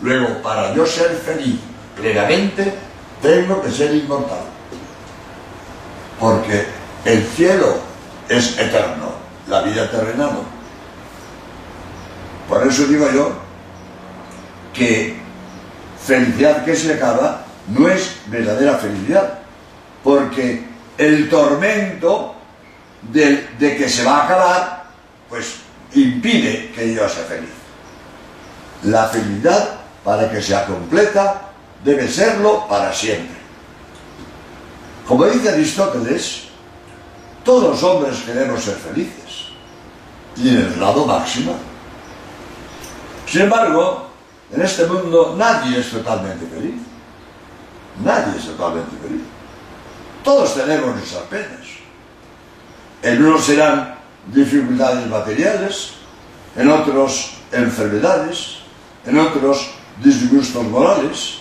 Luego, 0.00 0.42
para 0.42 0.74
yo 0.74 0.86
ser 0.86 1.10
feliz 1.16 1.58
plenamente, 1.96 2.74
tengo 3.20 3.62
que 3.62 3.70
ser 3.70 3.94
inmortal. 3.94 4.51
Porque 6.22 6.64
el 7.04 7.26
cielo 7.34 7.80
es 8.28 8.56
eterno, 8.56 9.12
la 9.48 9.62
vida 9.62 9.90
terrena 9.90 10.26
no. 10.26 10.44
Por 12.48 12.64
eso 12.64 12.86
digo 12.86 13.10
yo 13.12 13.32
que 14.72 15.16
felicidad 16.00 16.64
que 16.64 16.76
se 16.76 16.94
acaba 16.94 17.44
no 17.66 17.88
es 17.88 18.18
verdadera 18.26 18.78
felicidad, 18.78 19.40
porque 20.04 20.64
el 20.96 21.28
tormento 21.28 22.36
de, 23.10 23.48
de 23.58 23.76
que 23.76 23.88
se 23.88 24.04
va 24.04 24.18
a 24.18 24.24
acabar, 24.24 24.84
pues 25.28 25.56
impide 25.92 26.70
que 26.70 26.94
yo 26.94 27.08
sea 27.08 27.24
feliz. 27.24 27.50
La 28.84 29.08
felicidad, 29.08 29.70
para 30.04 30.30
que 30.30 30.40
sea 30.40 30.66
completa, 30.66 31.48
debe 31.84 32.06
serlo 32.06 32.68
para 32.68 32.92
siempre. 32.92 33.41
Como 35.06 35.26
dice 35.26 35.50
Aristóteles, 35.50 36.44
todos 37.44 37.70
los 37.70 37.82
hombres 37.82 38.20
queremos 38.20 38.62
ser 38.62 38.76
felices, 38.76 39.48
y 40.36 40.48
en 40.48 40.56
el 40.56 40.74
grado 40.74 41.04
máximo. 41.04 41.56
Sin 43.26 43.42
embargo, 43.42 44.06
en 44.52 44.62
este 44.62 44.86
mundo 44.86 45.34
nadie 45.36 45.80
es 45.80 45.90
totalmente 45.90 46.46
feliz. 46.46 46.74
Nadie 48.04 48.38
es 48.38 48.46
totalmente 48.46 48.90
feliz. 49.02 49.22
Todos 50.22 50.54
tenemos 50.54 50.94
nuestras 50.94 51.22
penas. 51.24 51.66
En 53.02 53.24
unos 53.24 53.44
serán 53.44 53.96
dificultades 54.28 55.06
materiales, 55.08 55.94
en 56.56 56.68
otros 56.70 57.32
enfermedades, 57.50 58.58
en 59.04 59.18
otros 59.18 59.70
disgustos 60.02 60.62
morales, 60.64 61.38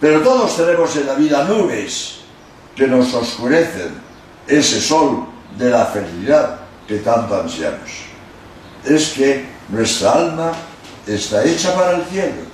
pero 0.00 0.20
todos 0.20 0.56
tenemos 0.56 0.94
en 0.96 1.06
la 1.06 1.14
vida 1.14 1.44
nubes 1.44 2.19
que 2.74 2.86
nos 2.86 3.12
oscurecen 3.14 3.94
ese 4.46 4.80
sol 4.80 5.26
de 5.58 5.70
la 5.70 5.86
felicidad 5.86 6.60
que 6.86 6.98
tanto 6.98 7.40
ansiamos. 7.40 7.90
Es 8.84 9.10
que 9.10 9.44
nuestra 9.68 10.12
alma 10.12 10.52
está 11.06 11.44
hecha 11.44 11.74
para 11.74 11.96
el 11.96 12.04
cielo 12.06 12.50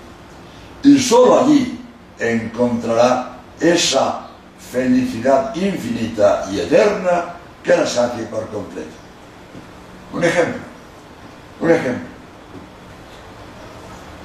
y 0.82 0.98
sólo 0.98 1.40
allí 1.40 1.80
encontrará 2.18 3.38
esa 3.60 4.28
felicidad 4.70 5.54
infinita 5.54 6.46
y 6.50 6.60
eterna 6.60 7.36
que 7.62 7.76
la 7.76 7.86
saque 7.86 8.22
por 8.24 8.46
completo. 8.48 8.88
Un 10.12 10.24
ejemplo, 10.24 10.62
un 11.60 11.70
ejemplo. 11.70 12.06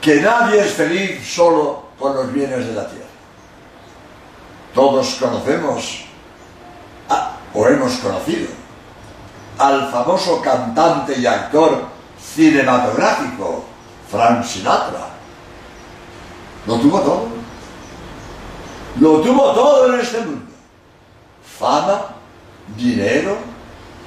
Que 0.02 0.22
nadie 0.22 0.62
es 0.62 0.72
feliz 0.72 1.28
solo 1.28 1.90
con 1.98 2.16
los 2.16 2.32
bienes 2.34 2.66
de 2.66 2.74
la 2.74 2.88
tierra. 2.88 3.01
Todos 4.74 5.16
conocemos 5.16 6.06
o 7.54 7.68
hemos 7.68 7.94
conocido 7.96 8.48
al 9.58 9.92
famoso 9.92 10.42
cantante 10.42 11.20
y 11.20 11.26
actor 11.26 11.86
cinematográfico 12.20 13.66
Frank 14.10 14.44
Sinatra. 14.44 15.08
Lo 16.66 16.78
tuvo 16.78 17.00
todo. 17.02 17.28
Lo 19.00 19.22
tuvo 19.22 19.52
todo 19.54 19.94
en 19.94 20.00
este 20.00 20.22
mundo. 20.22 20.52
Fama, 21.60 22.06
dinero, 22.78 23.38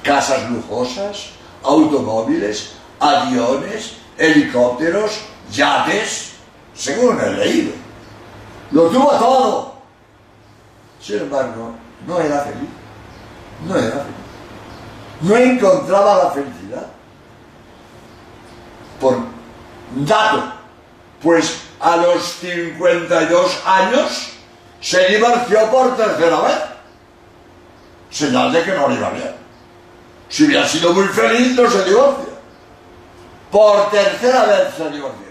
casas 0.03 0.49
lujosas, 0.49 1.29
automóviles, 1.63 2.73
aviones, 2.99 3.97
helicópteros, 4.17 5.21
yates, 5.51 6.33
según 6.73 7.19
he 7.19 7.29
leído. 7.31 7.73
Lo 8.71 8.87
tuvo 8.89 9.09
todo. 9.11 9.74
Sin 11.05 11.19
embargo, 11.19 11.75
no 12.07 12.19
era 12.19 12.39
feliz. 12.39 12.69
No 13.67 13.75
era 13.75 13.91
feliz. 13.91 15.21
No 15.21 15.37
encontraba 15.37 16.23
la 16.23 16.31
felicidad. 16.31 16.87
Por 18.99 19.19
dato, 19.97 20.53
pues 21.21 21.61
a 21.79 21.97
los 21.97 22.23
52 22.23 23.61
años 23.67 24.31
se 24.81 25.07
divorció 25.09 25.69
por 25.69 25.95
tercera 25.95 26.41
vez. 26.41 26.57
Señal 28.09 28.51
de 28.51 28.63
que 28.63 28.71
no 28.71 28.87
le 28.87 28.95
iba 28.95 29.09
bien. 29.11 29.35
Si 30.27 30.45
hubiera 30.45 30.67
sido 30.67 30.91
muy 30.91 31.07
feliz, 31.09 31.55
no 31.55 31.69
se 31.69 31.85
divorcia. 31.85 32.33
Por 33.51 33.91
tercera 33.91 34.45
vez 34.45 34.73
se 34.75 34.89
divorció. 34.89 35.27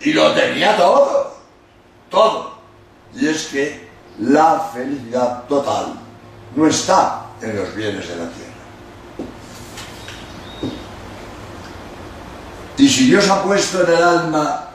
Y 0.00 0.12
lo 0.12 0.32
tenía 0.32 0.76
todo. 0.76 1.36
Todo. 2.10 2.58
Y 3.14 3.28
es 3.28 3.46
que 3.46 3.81
la 4.20 4.70
felicidad 4.72 5.44
total 5.44 5.94
no 6.54 6.66
está 6.66 7.26
en 7.40 7.56
los 7.56 7.74
bienes 7.74 8.08
de 8.08 8.16
la 8.16 8.28
tierra. 8.30 8.52
Y 12.76 12.88
si 12.88 13.06
Dios 13.06 13.28
ha 13.28 13.42
puesto 13.42 13.84
en 13.84 13.96
el 13.96 14.02
alma 14.02 14.68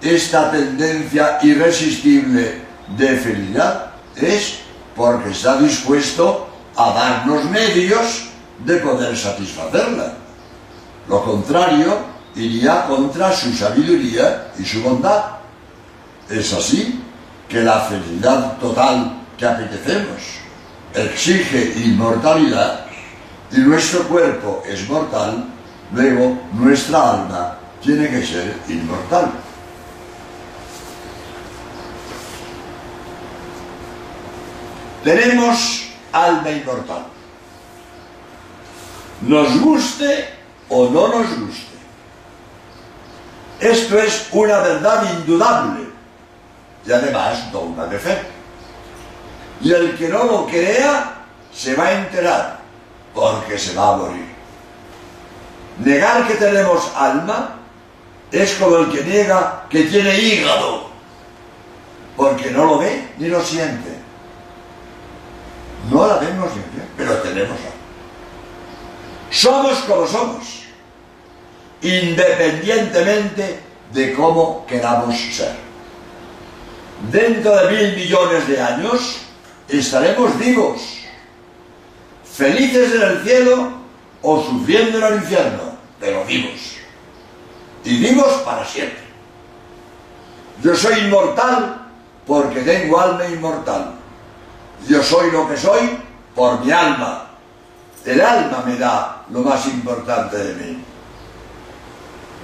esta 0.00 0.50
tendencia 0.50 1.38
irresistible 1.42 2.62
de 2.96 3.16
felicidad, 3.16 3.92
es 4.16 4.58
porque 4.96 5.30
está 5.30 5.56
dispuesto 5.58 6.48
a 6.76 6.92
darnos 6.92 7.44
medios 7.44 8.28
de 8.64 8.76
poder 8.78 9.16
satisfacerla. 9.16 10.14
Lo 11.08 11.24
contrario 11.24 11.98
iría 12.34 12.86
contra 12.86 13.32
su 13.32 13.52
sabiduría 13.52 14.52
y 14.58 14.64
su 14.64 14.82
bondad. 14.82 15.24
Es 16.30 16.52
así 16.52 17.01
que 17.52 17.60
la 17.62 17.80
felicidad 17.80 18.56
total 18.56 19.12
que 19.36 19.44
apetecemos 19.44 20.22
exige 20.94 21.74
inmortalidad 21.84 22.86
y 23.50 23.58
nuestro 23.58 24.04
cuerpo 24.08 24.62
es 24.66 24.88
mortal, 24.88 25.44
luego 25.92 26.38
nuestra 26.54 27.10
alma 27.10 27.58
tiene 27.82 28.08
que 28.08 28.26
ser 28.26 28.56
inmortal. 28.68 29.32
Tenemos 35.04 35.88
alma 36.10 36.50
inmortal. 36.50 37.04
Nos 39.20 39.60
guste 39.60 40.28
o 40.70 40.88
no 40.88 41.08
nos 41.08 41.38
guste. 41.38 41.72
Esto 43.60 43.98
es 43.98 44.28
una 44.32 44.58
verdad 44.60 45.04
indudable 45.18 45.81
y 46.86 46.92
además 46.92 47.50
dogma 47.52 47.86
de 47.86 47.98
fe. 47.98 48.18
Y 49.60 49.72
el 49.72 49.96
que 49.96 50.08
no 50.08 50.24
lo 50.24 50.46
crea 50.46 51.14
se 51.52 51.74
va 51.74 51.86
a 51.86 51.92
enterar 51.92 52.58
porque 53.14 53.58
se 53.58 53.74
va 53.74 53.94
a 53.94 53.96
morir. 53.96 54.32
Negar 55.78 56.26
que 56.26 56.34
tenemos 56.34 56.90
alma 56.96 57.56
es 58.30 58.54
como 58.54 58.76
el 58.78 58.90
que 58.90 59.04
niega 59.04 59.64
que 59.68 59.84
tiene 59.84 60.18
hígado, 60.18 60.90
porque 62.16 62.50
no 62.50 62.64
lo 62.64 62.78
ve 62.78 63.08
ni 63.18 63.28
lo 63.28 63.42
siente. 63.42 64.00
No 65.90 66.06
la 66.06 66.16
vemos 66.16 66.52
siempre, 66.52 66.82
pero 66.96 67.14
tenemos 67.18 67.58
alma. 67.58 67.70
Somos 69.30 69.78
como 69.80 70.06
somos, 70.06 70.64
independientemente 71.80 73.60
de 73.92 74.12
cómo 74.14 74.66
queramos 74.66 75.16
ser. 75.18 75.71
Dentro 77.10 77.56
de 77.56 77.70
mil 77.70 77.96
millones 77.96 78.46
de 78.46 78.60
años 78.60 79.22
estaremos 79.68 80.38
vivos, 80.38 80.80
felices 82.24 82.94
en 82.94 83.02
el 83.02 83.22
cielo 83.22 83.72
o 84.22 84.42
sufriendo 84.42 84.98
en 84.98 85.04
el 85.04 85.14
infierno, 85.16 85.76
pero 85.98 86.24
vivos. 86.24 86.76
Y 87.84 87.98
vivos 87.98 88.32
para 88.44 88.64
siempre. 88.64 89.02
Yo 90.62 90.76
soy 90.76 91.00
inmortal 91.00 91.88
porque 92.24 92.60
tengo 92.60 93.00
alma 93.00 93.26
inmortal. 93.26 93.94
Yo 94.88 95.02
soy 95.02 95.30
lo 95.32 95.48
que 95.48 95.56
soy 95.56 95.98
por 96.34 96.64
mi 96.64 96.70
alma. 96.70 97.30
El 98.04 98.20
alma 98.20 98.62
me 98.64 98.76
da 98.76 99.24
lo 99.30 99.40
más 99.40 99.66
importante 99.66 100.36
de 100.36 100.54
mí. 100.54 100.84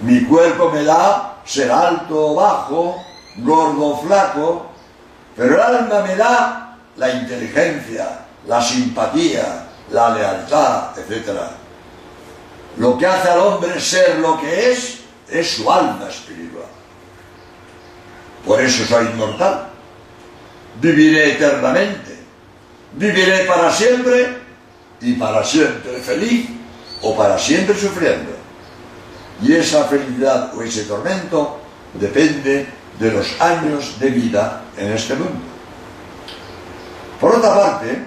Mi 0.02 0.24
cuerpo 0.24 0.70
me 0.70 0.82
da 0.84 1.36
ser 1.44 1.70
alto 1.70 2.32
o 2.32 2.34
bajo, 2.34 3.07
gordo 3.38 3.98
flaco, 3.98 4.70
pero 5.36 5.54
el 5.54 5.60
alma 5.60 6.00
me 6.02 6.16
da 6.16 6.76
la 6.96 7.10
inteligencia, 7.10 8.26
la 8.46 8.60
simpatía, 8.60 9.66
la 9.90 10.10
lealtad, 10.10 10.98
etc. 10.98 11.30
Lo 12.78 12.98
que 12.98 13.06
hace 13.06 13.28
al 13.28 13.40
hombre 13.40 13.80
ser 13.80 14.18
lo 14.18 14.40
que 14.40 14.72
es 14.72 14.98
es 15.30 15.50
su 15.50 15.70
alma 15.70 16.08
espiritual. 16.08 16.64
Por 18.44 18.60
eso 18.60 18.84
soy 18.84 19.06
inmortal. 19.06 19.68
Viviré 20.80 21.32
eternamente. 21.32 22.18
Viviré 22.92 23.44
para 23.44 23.70
siempre 23.70 24.38
y 25.00 25.14
para 25.14 25.44
siempre 25.44 25.98
feliz 26.00 26.48
o 27.02 27.16
para 27.16 27.38
siempre 27.38 27.78
sufriendo. 27.78 28.32
Y 29.42 29.52
esa 29.52 29.84
felicidad 29.84 30.54
o 30.56 30.62
ese 30.62 30.84
tormento 30.84 31.60
depende 31.94 32.77
de 32.98 33.12
los 33.12 33.40
años 33.40 33.98
de 34.00 34.10
vida 34.10 34.62
en 34.76 34.92
este 34.92 35.14
mundo. 35.14 35.40
Por 37.20 37.36
otra 37.36 37.54
parte, 37.54 37.98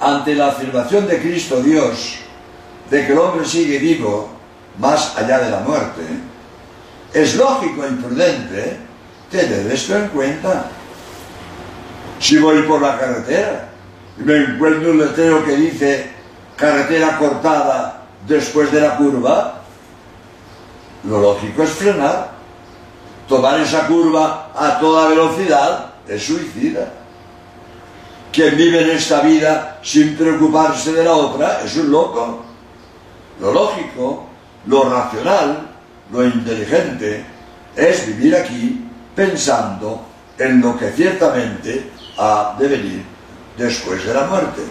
ante 0.00 0.34
la 0.34 0.48
afirmación 0.48 1.06
de 1.06 1.20
Cristo 1.20 1.62
Dios 1.62 2.16
de 2.90 3.06
que 3.06 3.12
el 3.12 3.18
hombre 3.18 3.46
sigue 3.46 3.78
vivo 3.78 4.30
más 4.78 5.16
allá 5.16 5.38
de 5.40 5.50
la 5.50 5.60
muerte, 5.60 6.02
es 7.12 7.36
lógico 7.36 7.86
y 7.86 7.94
prudente 7.96 8.78
tener 9.30 9.70
esto 9.70 9.96
en 9.96 10.08
cuenta. 10.08 10.66
Si 12.18 12.38
voy 12.38 12.62
por 12.62 12.80
la 12.80 12.98
carretera 12.98 13.68
y 14.18 14.22
me 14.22 14.36
encuentro 14.36 14.90
un 14.90 14.98
letrero 14.98 15.44
que 15.44 15.56
dice 15.56 16.10
carretera 16.56 17.18
cortada 17.18 18.02
después 18.26 18.70
de 18.72 18.80
la 18.80 18.96
curva, 18.96 19.62
lo 21.04 21.20
lógico 21.20 21.62
es 21.62 21.70
frenar. 21.70 22.39
Tomar 23.30 23.60
esa 23.60 23.86
curva 23.86 24.50
a 24.56 24.80
toda 24.80 25.08
velocidad 25.08 25.92
es 26.08 26.20
suicida. 26.20 26.92
Quien 28.32 28.56
vive 28.56 28.82
en 28.82 28.90
esta 28.90 29.20
vida 29.20 29.78
sin 29.84 30.16
preocuparse 30.16 30.92
de 30.92 31.04
la 31.04 31.12
otra 31.12 31.60
es 31.64 31.76
un 31.76 31.92
loco. 31.92 32.42
Lo 33.40 33.52
lógico, 33.52 34.26
lo 34.66 34.82
racional, 34.82 35.70
lo 36.10 36.24
inteligente 36.24 37.24
es 37.76 38.08
vivir 38.08 38.34
aquí 38.34 38.84
pensando 39.14 40.04
en 40.36 40.60
lo 40.60 40.76
que 40.76 40.90
ciertamente 40.90 41.92
ha 42.18 42.56
de 42.58 42.66
venir 42.66 43.04
después 43.56 44.04
de 44.04 44.12
la 44.12 44.24
muerte. 44.24 44.62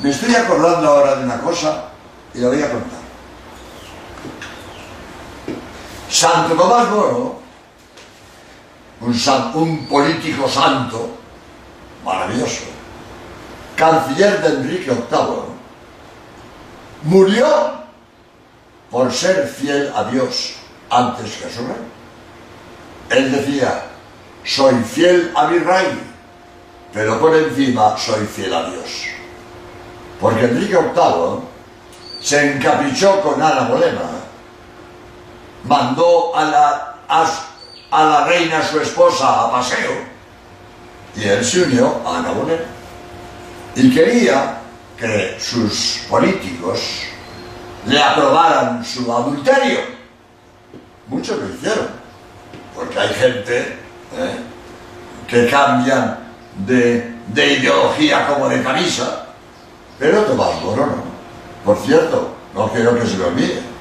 Me 0.00 0.10
estoy 0.10 0.34
acordando 0.34 0.86
ahora 0.86 1.16
de 1.16 1.24
una 1.24 1.40
cosa 1.40 1.84
y 2.34 2.40
la 2.40 2.48
voy 2.48 2.62
a 2.62 2.70
contar. 2.70 2.95
Santo 6.16 6.54
Tomás 6.54 6.88
Moro, 6.88 7.36
un, 9.02 9.14
un 9.54 9.86
político 9.86 10.48
santo, 10.48 11.10
maravilloso, 12.02 12.64
canciller 13.76 14.40
de 14.40 14.48
Enrique 14.48 14.90
VIII, 14.92 15.44
murió 17.02 17.46
por 18.90 19.12
ser 19.12 19.46
fiel 19.46 19.92
a 19.94 20.04
Dios 20.04 20.54
antes 20.88 21.36
que 21.36 21.44
a 21.44 21.50
su 21.50 21.66
rey. 21.66 21.84
Él 23.10 23.32
decía, 23.32 23.82
soy 24.42 24.74
fiel 24.84 25.32
a 25.36 25.48
mi 25.48 25.58
rey, 25.58 26.00
pero 26.94 27.20
por 27.20 27.36
encima 27.36 27.94
soy 27.98 28.24
fiel 28.24 28.54
a 28.54 28.70
Dios. 28.70 29.04
Porque 30.18 30.46
Enrique 30.46 30.78
VIII 30.78 31.42
se 32.22 32.52
encaprichó 32.52 33.20
con 33.20 33.42
Ana 33.42 33.68
Bolena, 33.68 34.15
mandó 35.66 36.34
a 36.36 36.44
la, 36.44 36.94
a, 37.08 38.04
la 38.04 38.24
reina, 38.26 38.62
su 38.62 38.80
esposa, 38.80 39.46
a 39.46 39.52
paseo, 39.52 39.92
y 41.16 41.24
él 41.24 41.44
se 41.44 41.62
unió 41.62 42.00
a 42.04 42.18
Ana 42.18 42.30
Bolena. 42.32 42.62
Y 43.74 43.94
quería 43.94 44.58
que 44.98 45.36
sus 45.38 46.06
políticos 46.08 46.80
le 47.86 48.02
aprobaran 48.02 48.84
su 48.84 49.12
adulterio. 49.12 49.80
Muchos 51.08 51.38
lo 51.38 51.48
hicieron, 51.54 51.88
porque 52.74 52.98
hay 52.98 53.08
gente 53.14 53.58
¿eh? 53.58 54.38
que 55.28 55.48
cambian 55.48 56.18
de, 56.66 57.14
de, 57.28 57.52
ideología 57.54 58.26
como 58.26 58.48
de 58.48 58.62
camisa, 58.62 59.26
pero 59.98 60.22
Tomás 60.22 60.60
Moro 60.62 60.86
no. 60.86 61.16
Por 61.64 61.76
cierto, 61.78 62.34
no 62.54 62.68
quiero 62.68 62.98
que 62.98 63.06
se 63.06 63.18
lo 63.18 63.28
olvide. 63.28 63.75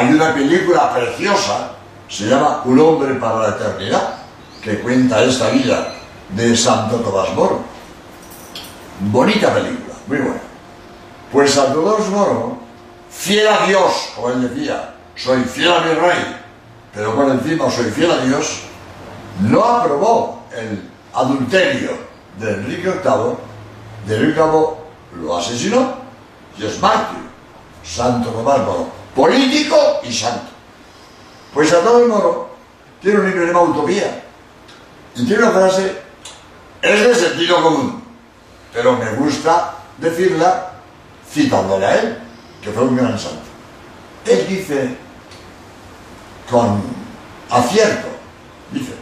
Hay 0.00 0.14
una 0.14 0.32
película 0.32 0.94
preciosa, 0.94 1.72
se 2.08 2.24
llama 2.24 2.62
Un 2.64 2.78
hombre 2.80 3.16
para 3.16 3.40
la 3.40 3.48
eternidad, 3.50 4.14
que 4.62 4.80
cuenta 4.80 5.22
esta 5.22 5.50
vida 5.50 5.92
de 6.30 6.56
Santo 6.56 6.96
Tomás 7.00 7.28
Moro. 7.34 7.60
Bonita 9.00 9.52
película, 9.52 9.94
muy 10.06 10.16
buena. 10.16 10.40
Pues 11.30 11.50
Santo 11.50 11.82
Tomás 11.82 12.08
Moro 12.08 12.56
fiel 13.10 13.46
a 13.46 13.66
Dios, 13.66 14.12
como 14.16 14.30
él 14.30 14.48
decía, 14.48 14.94
soy 15.16 15.42
fiel 15.42 15.70
a 15.70 15.80
mi 15.80 15.92
rey, 15.92 16.36
pero 16.94 17.14
por 17.14 17.28
encima 17.28 17.70
soy 17.70 17.90
fiel 17.90 18.10
a 18.10 18.24
Dios, 18.24 18.60
no 19.42 19.62
aprobó 19.62 20.44
el 20.56 20.82
adulterio 21.12 21.90
de 22.38 22.54
Enrique 22.54 22.88
VIII, 22.88 23.36
de 24.06 24.16
Enrique 24.16 24.40
VIII 24.40 25.22
lo 25.22 25.36
asesinó 25.36 25.92
y 26.56 26.64
es 26.64 26.80
mártir, 26.80 27.20
Santo 27.84 28.30
Tomás 28.30 28.60
Moro, 28.60 28.99
político 29.14 29.76
y 30.02 30.12
santo. 30.12 30.50
Pues 31.52 31.70
todo 31.70 32.02
el 32.02 32.08
Moro 32.08 32.50
tiene 33.00 33.20
un 33.20 33.30
libro 33.30 33.46
llamado 33.46 33.66
Utopía 33.66 34.24
y 35.14 35.26
tiene 35.26 35.42
una 35.42 35.52
frase, 35.52 35.96
es 36.82 37.06
de 37.06 37.14
sentido 37.14 37.62
común, 37.62 38.02
pero 38.72 38.96
me 38.96 39.10
gusta 39.14 39.74
decirla 39.98 40.72
citándole 41.28 41.86
a 41.86 42.00
él 42.00 42.18
que 42.62 42.70
fue 42.70 42.84
un 42.84 42.96
gran 42.96 43.18
santo. 43.18 43.42
Él 44.26 44.46
dice, 44.48 44.96
con 46.50 46.82
acierto, 47.48 48.08
dice, 48.70 48.94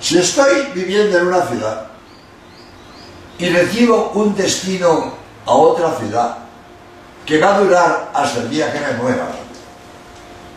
si 0.00 0.18
estoy 0.18 0.68
viviendo 0.74 1.18
en 1.18 1.26
una 1.26 1.46
ciudad 1.46 1.86
y 3.38 3.48
recibo 3.48 4.12
un 4.14 4.34
destino 4.34 5.14
a 5.46 5.52
otra 5.52 5.96
ciudad 5.96 6.41
que 7.26 7.38
va 7.38 7.56
a 7.56 7.60
durar 7.60 8.10
hasta 8.14 8.40
el 8.40 8.50
día 8.50 8.72
que 8.72 8.80
me 8.80 8.92
muera, 8.94 9.28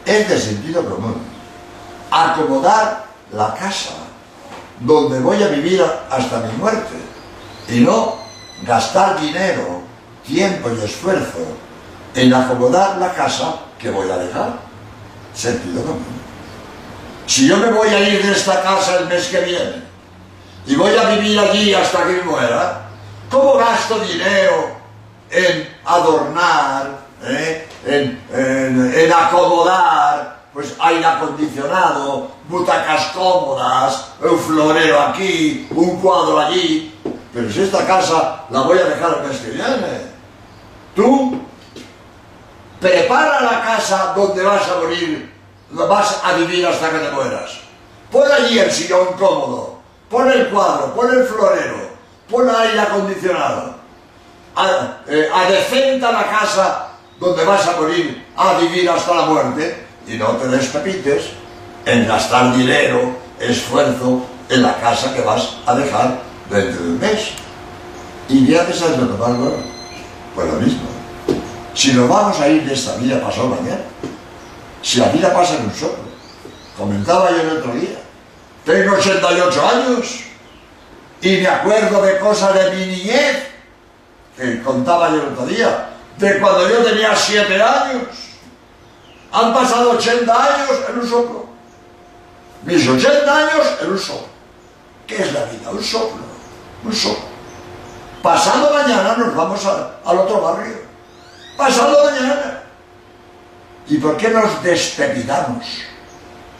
es 0.06 0.30
de 0.30 0.39
sentido 0.39 0.84
común 0.84 1.36
acomodar 2.12 3.06
la 3.32 3.54
casa 3.56 3.91
donde 4.80 5.19
voy 5.19 5.41
a 5.41 5.47
vivir 5.47 5.84
hasta 6.10 6.39
mi 6.39 6.51
muerte 6.58 6.95
y 7.67 7.80
no 7.80 8.15
gastar 8.63 9.19
dinero, 9.19 9.82
tiempo 10.25 10.69
y 10.69 10.84
esfuerzo 10.84 11.39
en 12.13 12.34
acomodar 12.34 12.97
la 12.97 13.13
casa 13.13 13.56
que 13.80 13.89
voy 13.89 14.10
a 14.10 14.17
dejar. 14.17 14.60
Sentido 15.34 15.82
común. 15.82 16.04
Si 17.28 17.47
yo 17.47 17.58
me 17.58 17.71
voy 17.71 17.89
a 17.89 18.08
ir 18.08 18.23
de 18.23 18.32
esta 18.32 18.62
casa 18.62 18.99
el 18.99 19.08
mes 19.08 19.28
que 19.28 19.41
viene 19.41 19.84
y 20.65 20.75
voy 20.75 20.95
a 20.95 21.10
vivir 21.10 21.38
allí 21.39 21.73
hasta 21.73 22.06
que 22.06 22.21
muera, 22.23 22.84
¿cómo 23.30 23.56
gasto 23.56 23.99
dinero 23.99 24.74
en 25.29 25.77
adornar, 25.85 26.99
eh? 27.23 27.67
en, 27.85 29.13
acomodar, 29.13 30.43
pues 30.53 30.73
aire 30.79 31.05
acondicionado, 31.05 32.31
butacas 32.47 33.07
cómodas, 33.07 34.11
un 34.21 34.39
florero 34.39 35.01
aquí, 35.01 35.67
un 35.71 35.99
cuadro 35.99 36.39
allí? 36.39 36.93
Pero 37.33 37.51
si 37.51 37.63
esta 37.63 37.85
casa 37.85 38.45
la 38.49 38.61
voy 38.61 38.77
a 38.79 38.85
dejar 38.85 39.21
el 39.23 39.27
mes 39.27 40.15
tú 40.95 41.41
prepara 42.79 43.41
la 43.41 43.61
casa 43.61 44.13
donde 44.15 44.43
vas 44.43 44.69
a 44.69 44.79
morir, 44.79 45.33
vas 45.71 46.21
a 46.23 46.33
vivir 46.33 46.65
hasta 46.65 46.89
que 46.89 46.99
te 46.99 47.11
mueras. 47.11 47.59
Pon 48.11 48.31
allí 48.31 48.59
el 48.59 48.71
sillón 48.71 49.13
cómodo, 49.19 49.79
pon 50.09 50.31
el 50.31 50.49
cuadro, 50.49 50.93
pon 50.95 51.09
el 51.13 51.25
florero, 51.25 51.89
pon 52.29 52.49
aire 52.49 52.79
acondicionado. 52.79 53.74
Eh, 55.07 55.29
adecenta 55.33 56.11
la 56.11 56.29
casa 56.29 56.87
donde 57.19 57.43
vas 57.43 57.67
a 57.67 57.79
morir 57.79 58.25
a 58.37 58.57
vivir 58.57 58.89
hasta 58.89 59.13
la 59.13 59.25
muerte 59.25 59.85
y 60.07 60.13
no 60.13 60.27
te 60.37 60.47
despepites 60.47 61.25
en 61.85 62.07
gastar 62.07 62.55
dinero, 62.55 63.17
esfuerzo 63.39 64.25
en 64.49 64.61
la 64.61 64.79
casa 64.79 65.13
que 65.13 65.21
vas 65.21 65.57
a 65.65 65.75
dejar 65.75 66.21
dentro 66.49 66.83
de 66.83 66.89
un 66.89 66.99
mes. 66.99 67.31
Y 68.29 68.47
ya 68.47 68.65
te 68.65 68.73
sabes 68.73 68.97
lo 68.97 69.07
que 69.07 69.23
Pues 70.35 70.47
lo 70.47 70.59
mismo. 70.59 70.87
Si 71.73 71.93
nos 71.93 72.07
vamos 72.07 72.39
a 72.39 72.47
ir 72.47 72.63
de 72.63 72.73
esta 72.73 72.95
vida 72.95 73.19
pasado 73.21 73.49
mañana, 73.49 73.81
si 74.81 74.99
la 74.99 75.09
vida 75.09 75.33
pasa 75.33 75.55
en 75.55 75.65
un 75.65 75.73
soplo, 75.73 76.05
comentaba 76.77 77.29
yo 77.31 77.41
el 77.41 77.57
otro 77.57 77.73
día, 77.73 77.99
tengo 78.63 78.95
88 78.95 79.67
años 79.67 80.19
y 81.21 81.37
me 81.37 81.47
acuerdo 81.47 82.01
de 82.01 82.19
cosas 82.19 82.53
de 82.53 82.71
mi 82.71 82.85
niñez, 82.85 83.54
que 84.37 84.61
contaba 84.61 85.09
yo 85.09 85.15
el 85.15 85.27
otro 85.33 85.45
día, 85.45 85.89
de 86.17 86.39
cuando 86.39 86.69
yo 86.69 86.83
tenía 86.83 87.15
7 87.15 87.61
años. 87.61 88.03
Han 89.31 89.53
pasado 89.53 89.91
80 89.91 90.33
años 90.33 90.69
en 90.89 90.99
un 90.99 91.09
soplo. 91.09 91.45
Mis 92.63 92.87
80 92.87 93.37
años 93.37 93.67
en 93.81 93.91
un 93.91 93.99
soplo. 93.99 94.27
¿Qué 95.05 95.21
es 95.21 95.33
la 95.33 95.45
vida? 95.45 95.69
Un 95.71 95.83
soplo. 95.83 96.23
Un 96.83 96.93
soplo. 96.93 97.35
Pasado 98.23 98.73
mañana 98.73 99.15
nos 99.17 99.35
vamos 99.35 99.65
al 99.65 100.17
otro 100.17 100.41
barrio 100.41 100.85
pasado 101.57 102.05
mañana. 102.05 102.63
¿Y 103.87 103.97
por 103.97 104.17
qué 104.17 104.29
nos 104.29 104.63
despedidamos? 104.63 105.65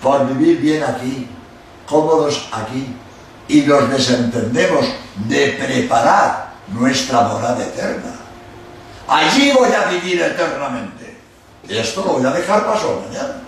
Por 0.02 0.28
vivir 0.28 0.60
bien 0.60 0.84
aquí, 0.84 1.28
cómodos 1.88 2.48
aquí, 2.52 2.96
y 3.48 3.62
nos 3.62 3.90
desentendemos 3.90 4.86
de 5.28 5.58
preparar 5.60 6.45
nuestra 6.68 7.22
morada 7.22 7.64
eterna. 7.64 8.16
Allí 9.08 9.52
voy 9.52 9.70
a 9.72 9.90
vivir 9.90 10.22
eternamente. 10.22 11.18
Esto 11.68 12.04
lo 12.06 12.14
voy 12.14 12.26
a 12.26 12.32
dejar 12.32 12.66
pasado 12.66 13.02
mañana. 13.08 13.42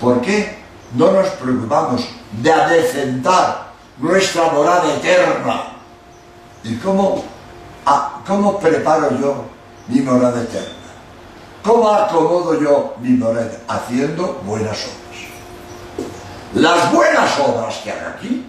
¿Por 0.00 0.20
qué 0.20 0.58
no 0.94 1.12
nos 1.12 1.28
preocupamos 1.28 2.06
de 2.42 2.52
adecentar 2.52 3.66
nuestra 3.98 4.50
morada 4.52 4.94
eterna 4.94 5.72
¿Y 6.66 6.76
cómo, 6.78 7.24
cómo 8.26 8.58
preparo 8.58 9.10
yo 9.20 9.44
mi 9.86 10.00
morada 10.00 10.42
eterna? 10.42 10.74
¿Cómo 11.62 11.88
acomodo 11.88 12.60
yo 12.60 12.94
mi 13.00 13.10
morada? 13.10 13.52
Haciendo 13.68 14.40
buenas 14.44 14.78
obras. 14.84 16.06
Las 16.54 16.92
buenas 16.92 17.38
obras 17.38 17.76
que 17.84 17.92
hago 17.92 18.08
aquí 18.16 18.46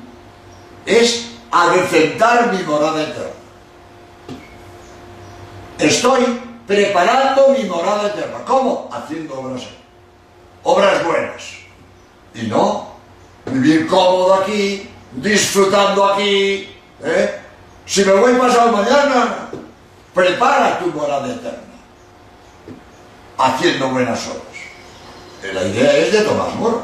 es 0.85 1.29
adecentar 1.51 2.51
mi 2.51 2.63
morada 2.63 3.03
eterna. 3.03 3.31
Estoy 5.79 6.41
preparando 6.65 7.49
mi 7.49 7.63
morada 7.65 8.07
eterna. 8.07 8.39
¿Cómo? 8.45 8.89
Haciendo 8.91 9.39
obras, 9.39 9.63
obras 10.63 11.05
buenas. 11.05 11.43
Y 12.33 12.47
no 12.47 12.87
vivir 13.45 13.87
cómodo 13.87 14.35
aquí, 14.35 14.89
disfrutando 15.13 16.05
aquí. 16.05 16.69
¿eh? 17.03 17.39
Si 17.85 18.03
me 18.03 18.13
voy 18.13 18.33
pasado 18.33 18.71
mañana, 18.71 19.49
prepara 20.13 20.79
tu 20.79 20.87
morada 20.87 21.27
eterna. 21.27 21.59
Haciendo 23.37 23.89
buenas 23.89 24.27
obras. 24.27 25.53
La 25.53 25.63
idea 25.63 25.95
es 25.97 26.11
de 26.11 26.21
Tomás 26.21 26.55
Moro. 26.55 26.81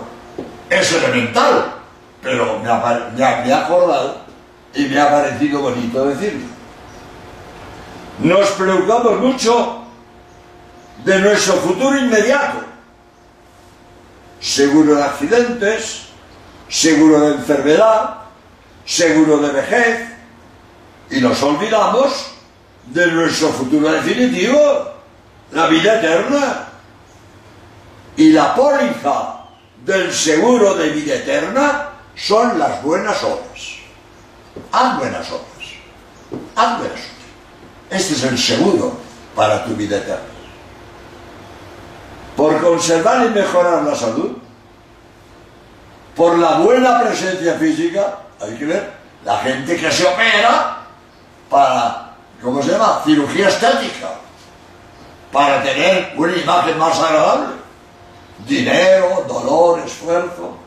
Es 0.70 0.92
elemental, 0.94 1.76
pero 2.22 2.60
me 2.60 2.70
ha, 2.70 3.12
me 3.44 3.54
ha 3.54 3.66
acordado 3.66 4.18
y 4.74 4.86
me 4.86 5.00
ha 5.00 5.12
parecido 5.12 5.62
bonito 5.62 6.06
decirlo. 6.06 6.53
Nos 8.20 8.50
preocupamos 8.52 9.20
mucho 9.20 9.84
de 11.04 11.20
nuestro 11.20 11.56
futuro 11.56 11.98
inmediato. 11.98 12.60
Seguro 14.40 14.96
de 14.96 15.04
accidentes, 15.04 16.08
seguro 16.70 17.20
de 17.22 17.36
enfermedad, 17.36 18.16
seguro 18.86 19.38
de 19.38 19.52
vejez, 19.52 20.10
y 21.10 21.22
nos 21.22 21.42
olvidamos 21.44 22.34
de 22.88 23.08
nuestro 23.08 23.50
futuro 23.50 23.92
definitivo, 23.92 24.92
la 25.52 25.68
vida 25.68 25.96
eterna. 25.96 26.68
Y 28.16 28.32
la 28.32 28.54
póliza 28.54 29.46
del 29.84 30.14
seguro 30.14 30.76
de 30.76 30.90
vida 30.90 31.16
eterna 31.16 31.90
son 32.16 32.60
las 32.60 32.84
buenas 32.84 33.24
obras. 33.24 33.78
Haz 34.72 34.98
buenas 35.00 35.32
obras. 35.32 35.48
Haz 36.56 36.78
buenas 36.78 37.00
obras. 37.00 37.13
Este 37.90 38.14
es 38.14 38.24
el 38.24 38.38
seguro 38.38 38.98
para 39.36 39.64
tu 39.66 39.76
vida 39.76 39.98
eterna. 39.98 40.24
Por 42.36 42.62
conservar 42.62 43.26
y 43.26 43.30
mejorar 43.30 43.84
la 43.84 43.96
salud, 43.96 44.32
por 46.16 46.38
la 46.38 46.60
buena 46.60 47.02
presencia 47.02 47.56
física, 47.56 48.20
hay 48.40 48.56
que 48.56 48.66
ver, 48.66 48.94
la 49.26 49.38
gente 49.40 49.78
que 49.78 49.92
se 49.92 50.06
opera 50.06 50.78
para, 51.50 52.16
¿cómo 52.42 52.62
se 52.62 52.72
llama? 52.72 53.02
Cirugía 53.06 53.50
estética, 53.50 54.10
para 55.32 55.64
tener 55.64 56.14
una 56.16 56.36
imagen 56.36 56.78
más 56.78 57.00
agradable. 57.00 57.56
Dinero, 58.48 59.26
dolor, 59.28 59.80
esfuerzo. 59.86 60.58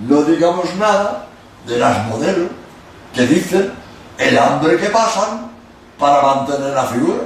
No 0.00 0.22
digamos 0.22 0.74
nada 0.76 1.26
de 1.66 1.78
las 1.78 2.06
modelos 2.06 2.50
que 3.14 3.26
dicen 3.26 3.72
el 4.18 4.38
hambre 4.38 4.78
que 4.78 4.88
pasan 4.88 5.51
para 6.02 6.20
mantener 6.20 6.74
la 6.74 6.82
figura. 6.82 7.20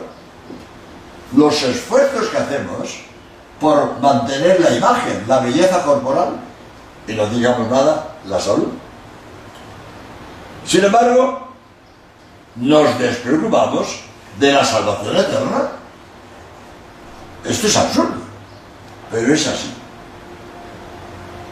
Los 1.34 1.62
esfuerzos 1.62 2.28
que 2.28 2.36
hacemos 2.36 3.00
por 3.58 3.98
mantener 4.00 4.60
la 4.60 4.70
imagen, 4.70 5.24
la 5.26 5.38
belleza 5.38 5.82
corporal, 5.82 6.36
y 7.08 7.14
no 7.14 7.26
digamos 7.26 7.70
nada, 7.70 8.16
la 8.26 8.38
salud. 8.38 8.68
Sin 10.66 10.84
embargo, 10.84 11.48
nos 12.56 12.98
despreocupamos 12.98 14.00
de 14.38 14.52
la 14.52 14.62
salvación 14.62 15.16
eterna. 15.16 15.68
Esto 17.46 17.68
es 17.68 17.76
absurdo, 17.78 18.20
pero 19.10 19.32
es 19.32 19.46
así. 19.46 19.72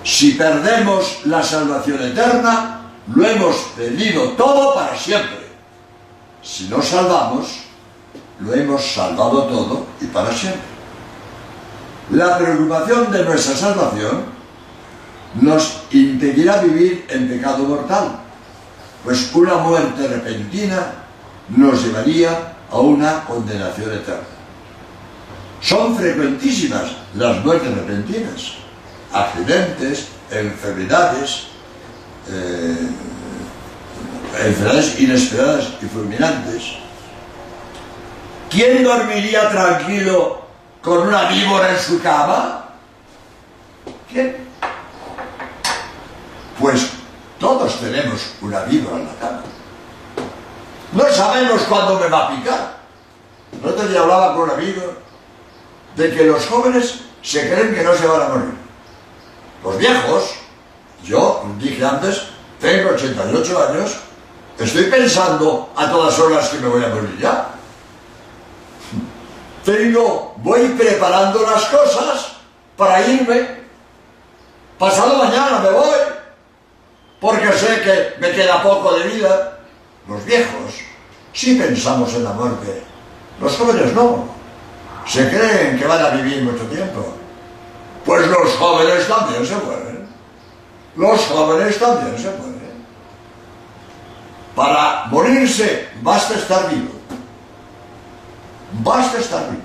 Si 0.04 0.32
perdemos 0.32 1.20
la 1.24 1.42
salvación 1.42 2.02
eterna, 2.02 2.82
lo 3.14 3.26
hemos 3.26 3.56
perdido 3.74 4.32
todo 4.32 4.74
para 4.74 4.94
siempre. 4.94 5.43
Si 6.44 6.68
nos 6.68 6.86
salvamos, 6.86 7.60
lo 8.40 8.52
hemos 8.52 8.84
salvado 8.92 9.44
todo 9.44 9.86
y 10.00 10.06
para 10.06 10.30
siempre. 10.32 10.60
La 12.10 12.36
preocupación 12.36 13.10
de 13.10 13.24
nuestra 13.24 13.56
salvación 13.56 14.24
nos 15.40 15.84
impedirá 15.90 16.60
vivir 16.60 17.06
en 17.08 17.28
pecado 17.28 17.64
mortal, 17.64 18.20
pues 19.02 19.34
una 19.34 19.54
muerte 19.56 20.06
repentina 20.06 20.92
nos 21.48 21.82
llevaría 21.82 22.56
a 22.70 22.78
una 22.78 23.24
condenación 23.24 23.92
eterna. 23.94 24.28
Son 25.62 25.96
frecuentísimas 25.96 26.92
las 27.14 27.42
muertes 27.42 27.74
repentinas, 27.74 28.52
accidentes, 29.12 30.08
enfermedades, 30.30 31.46
eh, 32.28 32.76
enfermedades 34.38 34.98
inesperadas 35.00 35.68
y 35.82 35.86
fulminantes. 35.86 36.62
¿Quién 38.50 38.84
dormiría 38.84 39.48
tranquilo 39.50 40.42
con 40.82 41.08
una 41.08 41.28
víbora 41.28 41.72
en 41.72 41.78
su 41.78 42.00
cama? 42.00 42.68
¿Quién? 44.10 44.36
Pues 46.58 46.90
todos 47.38 47.80
tenemos 47.80 48.34
una 48.40 48.60
víbora 48.60 48.96
en 48.96 49.06
la 49.06 49.14
cama. 49.14 49.42
No 50.92 51.04
sabemos 51.10 51.62
cuándo 51.62 51.98
me 51.98 52.08
va 52.08 52.26
a 52.26 52.36
picar. 52.36 52.76
No 53.62 53.70
te 53.70 53.98
hablaba 53.98 54.34
con 54.34 54.44
un 54.44 54.50
amigo 54.50 54.94
de 55.96 56.14
que 56.14 56.24
los 56.24 56.46
jóvenes 56.46 57.00
se 57.22 57.40
creen 57.50 57.74
que 57.74 57.82
no 57.82 57.94
se 57.94 58.06
van 58.06 58.22
a 58.22 58.28
morir. 58.28 58.54
Los 59.64 59.78
viejos, 59.78 60.34
yo 61.02 61.44
dije 61.58 61.84
antes, 61.84 62.26
tengo 62.60 62.90
88 62.90 63.68
años 63.70 63.96
Estoy 64.58 64.84
pensando 64.84 65.72
a 65.74 65.90
todas 65.90 66.18
horas 66.18 66.48
que 66.48 66.58
me 66.58 66.68
voy 66.68 66.84
a 66.84 66.88
morir 66.88 67.18
ya. 67.20 67.48
Tengo, 69.64 70.34
voy 70.38 70.68
preparando 70.68 71.42
las 71.42 71.64
cosas 71.64 72.36
para 72.76 73.04
irme. 73.06 73.64
Pasado 74.78 75.16
mañana 75.16 75.60
me 75.60 75.70
voy, 75.70 75.98
porque 77.20 77.52
sé 77.52 77.80
que 77.80 78.20
me 78.20 78.32
queda 78.32 78.62
poco 78.62 78.92
de 78.98 79.08
vida. 79.08 79.58
Los 80.06 80.24
viejos 80.24 80.74
sí 81.32 81.56
pensamos 81.56 82.12
en 82.14 82.24
la 82.24 82.32
muerte, 82.32 82.82
los 83.40 83.56
jóvenes 83.56 83.92
no. 83.94 84.28
Se 85.06 85.28
creen 85.28 85.78
que 85.78 85.86
van 85.86 86.02
a 86.04 86.10
vivir 86.10 86.42
mucho 86.42 86.64
tiempo. 86.64 87.14
Pues 88.04 88.26
los 88.28 88.52
jóvenes 88.54 89.06
también 89.08 89.46
se 89.46 89.56
mueren. 89.56 90.08
Los 90.96 91.20
jóvenes 91.26 91.78
también 91.78 92.18
se 92.18 92.30
mueren. 92.30 92.53
Para 94.54 95.06
morirse 95.06 95.88
basta 96.02 96.34
estar 96.34 96.68
vivo. 96.70 96.92
Basta 98.82 99.18
estar 99.18 99.50
vivo. 99.50 99.62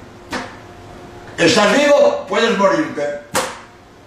¿Estás 1.37 1.77
vivo? 1.77 2.25
Puedes 2.27 2.57
morirte. 2.57 3.21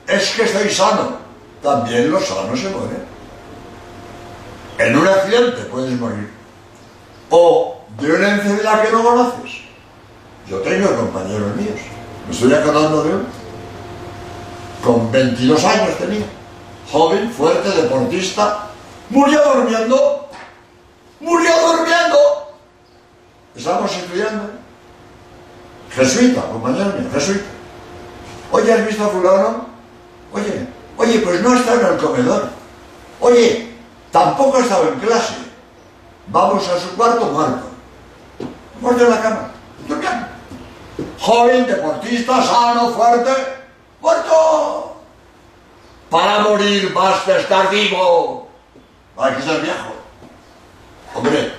Es 0.07 0.33
que 0.33 0.43
estoy 0.43 0.69
sano. 0.71 1.19
También 1.63 2.11
los 2.11 2.27
sanos 2.27 2.59
se 2.59 2.69
mueren. 2.69 3.05
En 4.79 4.99
un 4.99 5.07
accidente 5.07 5.63
puedes 5.63 5.99
morir. 5.99 6.29
O 7.31 7.83
de 8.01 8.13
una 8.13 8.31
enfermedad 8.31 8.83
que 8.83 8.93
no 8.93 9.03
conoces. 9.05 9.63
Yo 10.49 10.59
tengo 10.59 10.95
compañeros 10.97 11.57
míos. 11.57 11.81
Me 12.27 12.35
estoy 12.35 12.53
acordando 12.53 13.05
de 13.05 13.15
uno. 13.15 13.25
Con 14.85 15.13
22 15.13 15.65
años 15.65 15.97
tenía. 15.99 16.27
Joven, 16.91 17.31
fuerte, 17.33 17.69
deportista. 17.71 18.67
Murió 19.09 19.41
durmiendo 19.55 20.22
murió 21.23 21.53
durmiendo. 21.67 22.19
Estábamos 23.55 23.97
estudiando. 23.97 24.51
Jesuita, 25.91 26.43
compañero 26.43 26.93
mío, 26.99 27.09
jesuita. 27.13 27.45
Oye, 28.51 28.73
¿has 28.73 28.87
visto 28.87 29.05
a 29.05 29.09
fulano? 29.09 29.67
Oye, 30.33 30.67
oye, 30.97 31.19
pues 31.21 31.41
no 31.43 31.53
ha 31.53 31.57
estado 31.57 31.81
en 31.81 31.87
el 31.95 31.99
comedor. 31.99 32.49
Oye, 33.21 33.75
tampoco 34.11 34.59
ha 34.59 34.61
estado 34.61 34.89
en 34.89 35.01
clase. 35.01 35.35
Vamos 36.29 36.69
a 36.69 36.79
su 36.79 36.97
cuarto 36.97 37.27
muerto. 37.27 37.67
Muerto 38.81 39.05
en 39.05 39.11
la 39.11 39.21
cama. 39.21 39.51
Durmiendo. 39.87 40.27
Joven, 41.21 41.67
deportista, 41.67 42.43
sano, 42.43 42.91
fuerte. 42.91 43.33
Muerto. 44.01 44.97
Para 46.11 46.41
morir 46.41 46.93
basta 46.93 47.39
estar 47.39 47.71
vivo. 47.71 48.49
Hay 49.17 49.35
que 49.35 49.43
ser 49.43 49.61
viejo. 49.61 50.02
Hombre, 51.15 51.53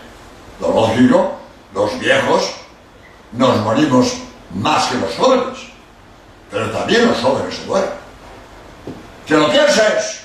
lo 0.60 0.74
lógico, 0.74 1.36
los 1.74 2.00
viejos 2.00 2.54
nos 3.34 3.58
morimos 3.62 4.14
más 4.54 4.88
que 4.88 4.98
los 4.98 5.16
jóvenes, 5.16 5.60
pero 6.52 6.70
también 6.72 7.08
los 7.08 7.18
jóvenes 7.18 7.56
se 7.56 7.66
mueren. 7.66 7.90
Que 9.26 9.36
lo 9.36 9.50
pienses, 9.50 10.22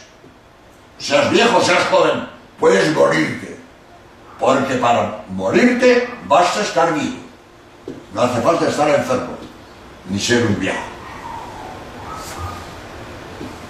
seas 0.99 1.31
viejo, 1.31 1.61
seas 1.62 1.85
joven, 1.91 2.29
puedes 2.59 2.95
morirte. 2.95 3.49
porque 4.38 4.75
para 4.75 5.25
morirte 5.31 6.09
basta 6.29 6.61
estar 6.61 6.95
vivo. 6.95 7.17
No 8.14 8.23
hace 8.23 8.41
falta 8.41 8.69
estar 8.69 8.88
enfermo, 8.88 9.37
ni 10.09 10.19
ser 10.19 10.47
un 10.47 10.59
viejo. 10.61 10.79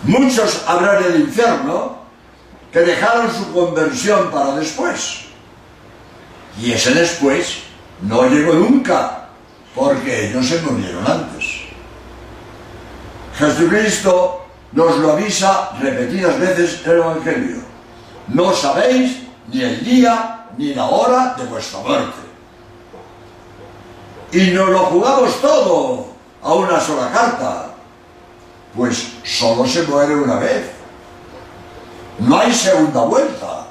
Muchos 0.03 0.63
habrán 0.67 1.03
el 1.05 1.21
infierno 1.23 1.99
que 2.73 2.81
dejaron 2.81 3.33
su 3.33 3.53
conversión 3.53 4.31
para 4.31 4.57
después. 4.57 5.28
Y 6.61 6.73
ese 6.73 6.93
después 6.93 7.59
no 8.03 8.29
llegó 8.29 8.55
nunca, 8.55 9.29
porque 9.75 10.29
ellos 10.29 10.47
se 10.47 10.61
murieron 10.63 11.07
antes. 11.07 11.45
Jesucristo 13.37 14.45
nos 14.73 14.99
lo 14.99 15.13
avisa 15.13 15.71
repetidas 15.81 16.39
veces 16.41 16.81
en 16.85 16.91
el 16.91 16.97
Evangelio. 16.99 17.57
No 18.29 18.53
sabéis 18.53 19.23
ni 19.53 19.63
el 19.63 19.85
día 19.85 20.47
ni 20.57 20.75
la 20.75 20.87
hora 20.87 21.35
de 21.39 21.45
vuestra 21.45 21.81
muerte. 21.81 22.19
Y 24.33 24.51
nos 24.51 24.69
lo 24.69 24.79
jugamos 24.87 25.41
todo 25.41 26.09
a 26.43 26.55
una 26.55 26.81
sola 26.81 27.11
carta, 27.11 27.71
pues 28.77 29.13
solo 29.25 29.67
se 29.67 29.83
muere 29.85 30.15
una 30.17 30.37
vez. 30.37 30.71
No 32.19 32.39
hay 32.39 32.53
segunda 32.53 33.03
vuelta. 33.03 33.68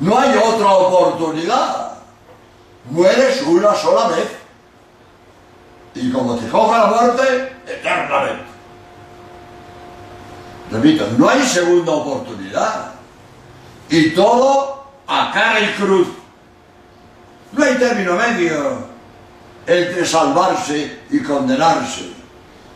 No 0.00 0.18
hay 0.18 0.36
otra 0.36 0.72
oportunidad. 0.72 1.92
Mueres 2.90 3.42
una 3.42 3.74
sola 3.74 4.08
vez. 4.08 4.28
Y 5.94 6.10
como 6.10 6.36
te 6.36 6.48
coja 6.48 6.78
la 6.78 6.86
muerte, 6.86 7.56
eternamente. 7.66 8.44
Repito, 10.70 11.06
no 11.18 11.28
hay 11.28 11.42
segunda 11.42 11.92
oportunidad. 11.92 12.92
Y 13.88 14.10
todo 14.10 14.84
a 15.06 15.30
cara 15.32 15.60
y 15.60 15.72
cruz. 15.74 16.08
No 17.52 17.64
hay 17.64 17.74
término 17.74 18.14
medio 18.14 18.90
entre 19.66 20.06
salvarse 20.06 21.00
y 21.10 21.22
condenarse. 21.22 22.12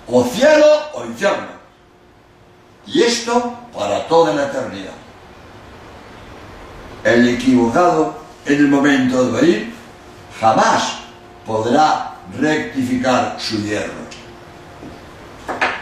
O 0.08 0.24
cielo 0.24 0.66
o 0.94 1.04
infierno. 1.04 1.54
Y 2.87 3.02
esto 3.02 3.54
para 3.72 4.06
toda 4.06 4.34
la 4.34 4.46
eternidad. 4.46 5.03
El 7.04 7.28
equivocado 7.28 8.14
en 8.46 8.54
el 8.54 8.68
momento 8.68 9.24
de 9.24 9.32
morir 9.32 9.74
jamás 10.40 11.00
podrá 11.46 12.14
rectificar 12.38 13.36
su 13.38 13.62
hierro. 13.62 13.92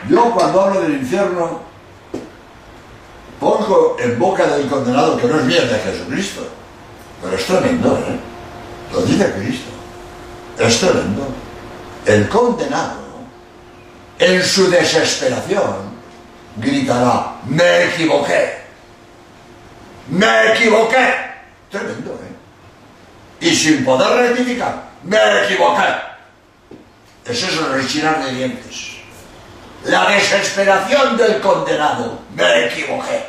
Yo 0.08 0.32
cuando 0.32 0.62
hablo 0.62 0.80
del 0.80 0.94
infierno 0.94 1.60
pongo 3.38 3.96
en 4.00 4.18
boca 4.18 4.46
del 4.48 4.68
condenado 4.68 5.16
que 5.16 5.26
no 5.26 5.38
es 5.38 5.46
bien 5.46 5.68
de 5.68 5.78
Jesucristo, 5.78 6.48
pero 7.22 7.36
es 7.36 7.46
tremendo, 7.46 7.96
¿eh? 7.98 8.18
Lo 8.92 9.02
dice 9.02 9.32
Cristo. 9.32 9.70
Es 10.58 10.80
tremendo. 10.80 11.28
El 12.04 12.28
condenado, 12.28 13.00
en 14.18 14.42
su 14.42 14.68
desesperación, 14.70 15.92
gritará, 16.56 17.36
me 17.46 17.84
equivoqué, 17.84 18.61
me 20.08 20.52
equivoqué. 20.52 21.14
Tremendo, 21.70 22.12
¿eh? 22.12 23.46
Y 23.46 23.54
sin 23.54 23.84
poder 23.84 24.28
rectificar, 24.28 24.82
me 25.02 25.44
equivoqué. 25.44 25.82
Eso 27.24 27.46
es 27.46 27.68
rechinar 27.68 28.24
de 28.24 28.32
dientes. 28.34 28.92
La 29.84 30.08
desesperación 30.08 31.16
del 31.16 31.40
condenado, 31.40 32.20
me 32.34 32.66
equivoqué. 32.66 33.26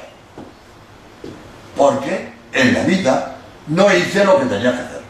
Porque 1.75 2.33
en 2.51 2.73
la 2.73 2.83
vida 2.83 3.35
no 3.67 3.91
hice 3.93 4.23
lo 4.23 4.39
que 4.39 4.45
tenía 4.45 4.71
que 4.71 4.81
hacer. 4.81 5.01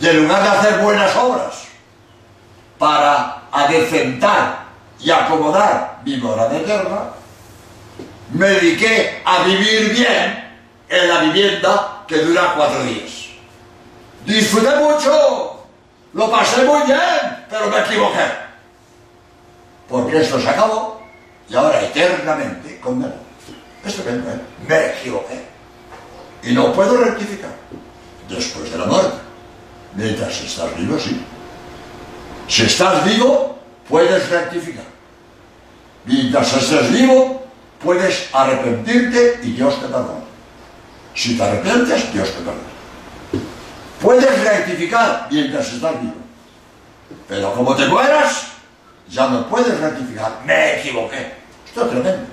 Y 0.00 0.08
en 0.08 0.22
lugar 0.22 0.42
de 0.42 0.48
hacer 0.48 0.78
buenas 0.80 1.14
obras 1.16 1.64
para 2.78 3.42
adecentar 3.52 4.64
y 4.98 5.10
acomodar 5.10 6.00
mi 6.04 6.16
morada 6.16 6.56
eterna, 6.56 7.10
me 8.32 8.48
dediqué 8.48 9.22
a 9.24 9.44
vivir 9.44 9.94
bien 9.94 10.50
en 10.88 11.08
la 11.08 11.20
vivienda 11.20 12.04
que 12.06 12.18
dura 12.18 12.54
cuatro 12.56 12.82
días. 12.84 13.26
Disfruté 14.24 14.76
mucho, 14.76 15.66
lo 16.12 16.30
pasé 16.30 16.64
muy 16.64 16.82
bien, 16.86 17.46
pero 17.48 17.68
me 17.68 17.80
equivoqué. 17.80 18.24
Porque 19.88 20.20
esto 20.20 20.40
se 20.40 20.48
acabó 20.48 21.00
y 21.48 21.54
ahora 21.56 21.82
eternamente 21.82 22.78
condenado. 22.80 23.20
Esto 23.84 24.04
que 24.04 24.12
me 24.68 24.86
equivoqué. 24.86 25.42
Y 26.42 26.52
no 26.52 26.72
puedo 26.72 26.96
rectificar. 26.98 27.50
Después 28.28 28.70
de 28.70 28.78
la 28.78 28.86
muerte. 28.86 29.16
Mientras 29.94 30.40
estás 30.40 30.76
vivo, 30.76 30.98
sí. 30.98 31.20
Si 32.46 32.62
estás 32.62 33.04
vivo, 33.04 33.58
puedes 33.88 34.28
rectificar. 34.28 34.84
Mientras 36.04 36.52
estés 36.56 36.92
vivo, 36.92 37.39
puedes 37.82 38.28
arrepentirte 38.32 39.40
y 39.42 39.52
Dios 39.52 39.80
te 39.80 39.86
perdona. 39.86 40.20
Si 41.14 41.36
te 41.36 41.42
arrepientes, 41.42 42.12
Dios 42.12 42.28
te 42.28 42.38
perdona. 42.38 42.70
Puedes 44.00 44.44
rectificar 44.44 45.28
mientras 45.30 45.72
estás 45.72 46.00
vivo. 46.00 46.14
Pero 47.28 47.52
como 47.54 47.74
te 47.74 47.86
mueras, 47.86 48.46
ya 49.08 49.28
no 49.28 49.46
puedes 49.48 49.78
rectificar. 49.78 50.40
Me 50.44 50.80
equivoqué. 50.80 51.34
Esto 51.66 51.84
es 51.84 51.90
tremendo. 51.90 52.26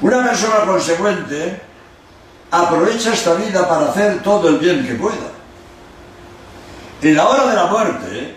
Una 0.00 0.24
persona 0.24 0.66
consecuente 0.66 1.60
aprovecha 2.50 3.12
esta 3.12 3.34
vida 3.34 3.68
para 3.68 3.90
hacer 3.90 4.22
todo 4.22 4.48
el 4.48 4.58
bien 4.58 4.86
que 4.86 4.94
pueda. 4.94 5.32
En 7.02 7.16
la 7.16 7.28
hora 7.28 7.46
de 7.46 7.56
la 7.56 7.66
muerte 7.66 8.36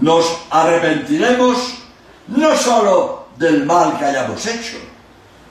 nos 0.00 0.38
arrepentiremos 0.50 1.81
no 2.28 2.56
sólo 2.56 3.26
del 3.36 3.64
mal 3.64 3.98
que 3.98 4.04
hayamos 4.04 4.44
hecho, 4.46 4.76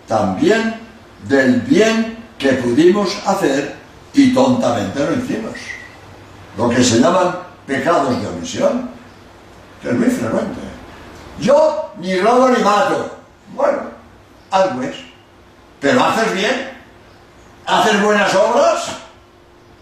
también 0.07 0.79
del 1.27 1.61
bien 1.61 2.17
que 2.37 2.53
pudimos 2.53 3.15
hacer 3.25 3.75
y 4.13 4.33
tontamente 4.33 4.99
lo 4.99 5.13
hicimos. 5.13 5.53
Lo 6.57 6.69
que 6.69 6.83
se 6.83 6.99
llaman 6.99 7.37
pecados 7.65 8.21
de 8.21 8.27
omisión, 8.27 8.89
que 9.81 9.89
es 9.89 9.95
muy 9.95 10.09
frecuente. 10.09 10.59
Yo 11.39 11.91
ni 11.97 12.19
robo 12.19 12.49
ni 12.49 12.63
mato. 12.63 13.17
Bueno, 13.53 13.79
algo 14.51 14.81
es. 14.83 14.95
Pero 15.79 16.03
haces 16.03 16.33
bien, 16.33 16.77
haces 17.65 18.03
buenas 18.03 18.33
obras, 18.35 18.87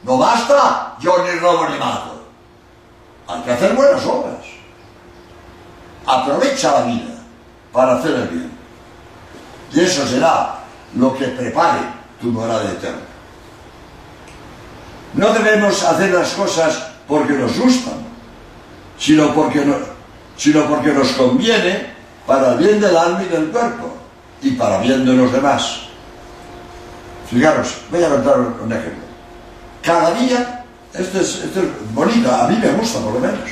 no 0.03 0.17
basta 0.17 0.95
yo 0.99 1.23
ni 1.23 1.39
robo 1.39 1.67
ni 1.69 1.77
mato. 1.77 2.23
Hay 3.27 3.41
que 3.41 3.51
hacer 3.51 3.73
buenas 3.75 4.05
obras. 4.05 4.58
Aprovecha 6.05 6.71
la 6.79 6.85
vida 6.85 7.15
para 7.71 7.97
hacer 7.97 8.11
el 8.11 8.27
bien. 8.27 8.51
Y 9.73 9.81
eso 9.81 10.07
será 10.07 10.59
lo 10.95 11.15
que 11.15 11.25
prepare 11.25 11.81
tu 12.19 12.27
morada 12.27 12.71
eterna. 12.71 13.01
No 15.13 15.33
debemos 15.33 15.83
hacer 15.83 16.11
las 16.11 16.33
cosas 16.33 16.87
porque 17.07 17.33
nos 17.33 17.59
gustan, 17.59 17.95
sino 18.97 19.33
porque, 19.33 19.65
no, 19.65 19.75
sino 20.37 20.65
porque 20.65 20.93
nos 20.93 21.09
conviene 21.13 21.93
para 22.25 22.53
el 22.53 22.59
bien 22.59 22.79
del 22.79 22.95
alma 22.95 23.23
y 23.23 23.27
del 23.27 23.49
cuerpo 23.49 23.97
y 24.41 24.51
para 24.51 24.79
bien 24.79 25.05
de 25.05 25.13
los 25.13 25.31
demás. 25.31 25.81
Fijaros, 27.29 27.75
voy 27.91 28.03
a 28.03 28.09
contar 28.09 28.39
un 28.39 28.71
ejemplo. 28.71 29.03
Cada 29.83 30.11
día, 30.13 30.65
esto 30.93 31.19
es, 31.19 31.43
esto 31.43 31.61
es 31.61 31.93
bonito, 31.93 32.31
a 32.33 32.47
mí 32.47 32.57
me 32.61 32.71
gusta 32.71 32.99
por 32.99 33.13
lo 33.13 33.19
menos. 33.19 33.49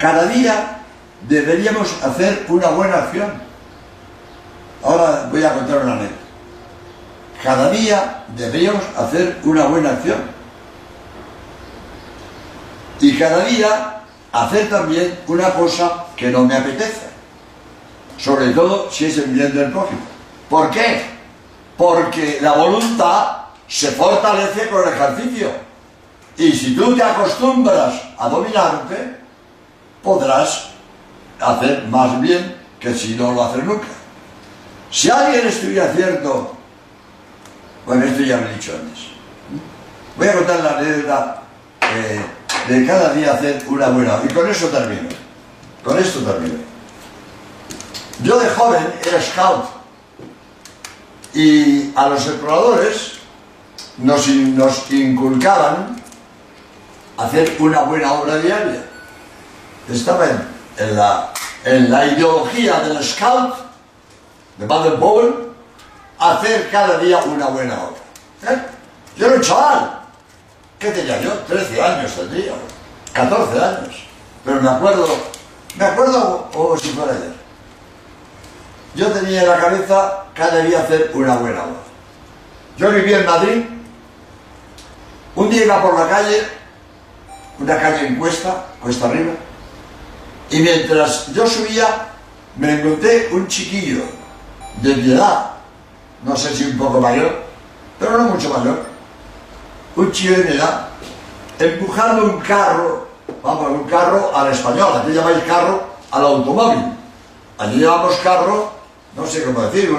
Cada 0.00 0.24
día 0.28 0.80
deberíamos 1.28 2.02
hacer 2.02 2.46
una 2.48 2.68
buena 2.68 2.96
acción. 2.96 3.30
Ahora 4.82 5.28
voy 5.30 5.44
a 5.44 5.52
contar 5.52 5.82
una 5.82 5.92
anécdota. 5.92 6.14
Cada 7.42 7.70
día 7.70 8.24
deberíamos 8.34 8.82
hacer 8.96 9.38
una 9.44 9.66
buena 9.66 9.90
acción. 9.90 10.22
Y 12.98 13.18
cada 13.18 13.44
día 13.44 14.00
hacer 14.32 14.70
también 14.70 15.18
una 15.26 15.52
cosa 15.52 16.06
que 16.16 16.30
no 16.30 16.46
me 16.46 16.56
apetece. 16.56 17.10
Sobre 18.16 18.52
todo 18.52 18.90
si 18.90 19.04
es 19.04 19.18
el 19.18 19.30
bien 19.32 19.54
del 19.54 19.70
prójimo. 19.70 20.00
¿Por 20.48 20.70
qué? 20.70 21.10
Porque 21.76 22.38
la 22.40 22.52
voluntad 22.52 23.36
se 23.68 23.90
fortalece 23.90 24.66
con 24.70 24.82
el 24.82 24.94
ejercicio. 24.94 25.50
Y 26.38 26.52
si 26.52 26.74
tú 26.74 26.96
te 26.96 27.02
acostumbras 27.02 28.00
a 28.18 28.30
dominarte, 28.30 29.19
podrás 30.02 30.70
hacer 31.40 31.86
más 31.88 32.20
bien 32.20 32.56
que 32.78 32.94
si 32.94 33.14
no 33.14 33.32
lo 33.32 33.44
haces 33.44 33.64
nunca. 33.64 33.86
Si 34.90 35.10
alguien 35.10 35.46
estuviera 35.46 35.92
cierto, 35.92 36.56
bueno, 37.86 38.04
esto 38.04 38.22
ya 38.22 38.38
lo 38.38 38.48
he 38.48 38.54
dicho 38.54 38.72
antes. 38.72 39.06
Voy 40.16 40.28
a 40.28 40.34
contar 40.34 40.60
la 40.60 40.78
anécdota 40.78 41.42
eh, 41.94 42.20
de 42.68 42.86
cada 42.86 43.14
día 43.14 43.32
hacer 43.34 43.62
una 43.68 43.88
buena. 43.88 44.20
Y 44.28 44.32
con 44.32 44.48
eso 44.48 44.68
termino. 44.68 45.08
Con 45.84 45.98
esto 45.98 46.20
termino. 46.20 46.56
Yo 48.22 48.38
de 48.38 48.48
joven 48.50 48.86
era 49.06 49.22
scout. 49.22 49.64
Y 51.32 51.92
a 51.94 52.08
los 52.08 52.26
exploradores 52.26 53.20
nos 53.98 54.28
inculcaban 54.90 55.96
hacer 57.16 57.56
una 57.60 57.82
buena 57.82 58.12
obra 58.14 58.38
diaria. 58.38 58.89
Estaba 59.88 60.26
en, 60.76 60.96
la, 60.96 61.32
en 61.64 61.90
la 61.90 62.06
ideología 62.06 62.80
del 62.80 63.02
scout 63.02 63.54
de 64.58 64.66
Baden-Powell 64.66 65.50
hacer 66.18 66.70
cada 66.70 66.98
día 66.98 67.18
una 67.18 67.46
buena 67.46 67.74
obra. 67.74 68.52
¿Eh? 68.52 68.62
Yo 69.16 69.26
era 69.26 69.36
un 69.36 69.42
chaval. 69.42 70.00
¿Qué 70.78 70.90
tenía 70.90 71.20
yo? 71.20 71.32
13 71.46 71.82
años 71.82 72.14
tendría, 72.14 72.52
14 73.12 73.58
años. 73.62 74.04
Pero 74.44 74.62
me 74.62 74.70
acuerdo, 74.70 75.06
me 75.76 75.84
acuerdo 75.84 76.48
como 76.52 76.76
si 76.78 76.88
fuera 76.90 77.12
ayer. 77.12 77.34
Yo 78.94 79.08
tenía 79.12 79.42
en 79.42 79.48
la 79.48 79.58
cabeza 79.58 80.24
cada 80.34 80.58
día 80.58 80.80
hacer 80.80 81.10
una 81.14 81.36
buena 81.36 81.64
obra. 81.64 81.80
Yo 82.76 82.90
vivía 82.90 83.20
en 83.20 83.26
Madrid, 83.26 83.64
un 85.36 85.50
día 85.50 85.64
iba 85.64 85.82
por 85.82 85.98
la 85.98 86.08
calle, 86.08 86.48
una 87.58 87.78
calle 87.78 88.06
en 88.06 88.16
cuesta, 88.16 88.64
cuesta 88.80 89.06
arriba, 89.06 89.32
y 90.50 90.60
mientras 90.60 91.32
yo 91.32 91.46
subía, 91.46 92.08
me 92.56 92.80
encontré 92.80 93.28
un 93.32 93.46
chiquillo 93.46 94.02
de 94.82 94.96
mi 94.96 95.12
edad, 95.12 95.50
no 96.24 96.36
sé 96.36 96.54
si 96.54 96.64
un 96.64 96.78
poco 96.78 97.00
mayor, 97.00 97.42
pero 97.98 98.18
no 98.18 98.24
mucho 98.30 98.50
mayor, 98.50 98.82
un 99.96 100.10
chico 100.10 100.34
de 100.34 100.44
mi 100.44 100.56
edad, 100.56 100.88
empujando 101.58 102.24
un 102.24 102.40
carro, 102.40 103.06
vamos, 103.42 103.70
un 103.70 103.84
carro 103.84 104.34
al 104.34 104.52
español, 104.52 104.92
aquí 104.96 105.12
llamáis 105.12 105.44
carro 105.44 105.84
al 106.10 106.24
automóvil. 106.24 106.96
Allí 107.58 107.78
llevamos 107.78 108.16
carro, 108.16 108.72
no 109.14 109.26
sé 109.26 109.44
cómo 109.44 109.60
decir, 109.62 109.94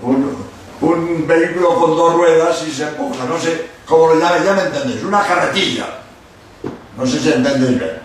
un, 0.00 1.26
vehículo 1.26 1.74
con 1.74 1.96
dos 1.96 2.14
ruedas 2.14 2.64
y 2.66 2.70
se 2.70 2.88
empuja, 2.88 3.24
no 3.26 3.38
sé 3.38 3.68
cómo 3.86 4.08
lo 4.08 4.20
llaméis, 4.20 4.44
ya 4.44 4.52
me 4.54 4.62
entendéis, 4.62 5.02
una 5.04 5.22
carretilla. 5.26 5.86
No 6.96 7.06
sé 7.06 7.20
si 7.20 7.32
entendéis 7.32 7.78
bien. 7.78 8.00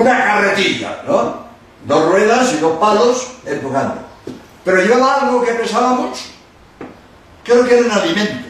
Una 0.00 0.24
carretilla, 0.24 1.02
¿no? 1.06 1.48
Dos 1.84 2.10
ruedas 2.10 2.52
y 2.54 2.58
dos 2.58 2.78
palos 2.78 3.28
empujando. 3.44 3.96
Pero 4.64 4.82
llevaba 4.82 5.22
algo 5.22 5.44
que 5.44 5.52
pesaba 5.52 5.92
mucho. 5.92 6.24
Creo 7.44 7.66
que 7.66 7.78
eran 7.78 7.90
alimentos 7.90 8.48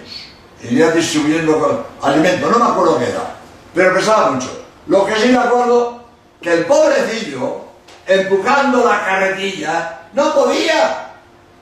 iría 0.62 0.90
distribuyendo 0.90 1.86
alimentos, 2.02 2.50
no 2.50 2.58
me 2.58 2.70
acuerdo 2.70 2.98
qué 2.98 3.10
era, 3.10 3.36
pero 3.74 3.94
pesaba 3.94 4.32
mucho. 4.32 4.48
Lo 4.86 5.04
que 5.06 5.16
sí 5.16 5.28
me 5.28 5.38
acuerdo, 5.38 6.02
que 6.40 6.52
el 6.52 6.66
pobrecillo, 6.66 7.64
empujando 8.06 8.84
la 8.84 9.04
carretilla, 9.04 10.00
no 10.14 10.34
podía, 10.34 11.12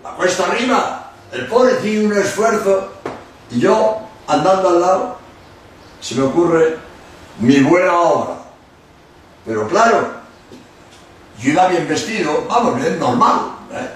la 0.02 0.10
cuesta 0.10 0.44
arriba, 0.44 1.10
el 1.32 1.46
pobrecillo 1.46 2.06
un 2.06 2.16
esfuerzo, 2.16 2.92
y 3.50 3.60
yo 3.60 3.98
andando 4.28 4.68
al 4.68 4.80
lado, 4.80 5.16
se 6.00 6.14
me 6.14 6.22
ocurre 6.22 6.78
mi 7.38 7.60
buena 7.60 7.98
obra. 7.98 8.45
Pero 9.46 9.68
claro, 9.68 10.08
yo 11.40 11.50
iba 11.50 11.68
bien 11.68 11.86
vestido, 11.86 12.44
vamos, 12.48 12.80
bien 12.80 12.98
normal, 12.98 13.52
¿eh? 13.72 13.88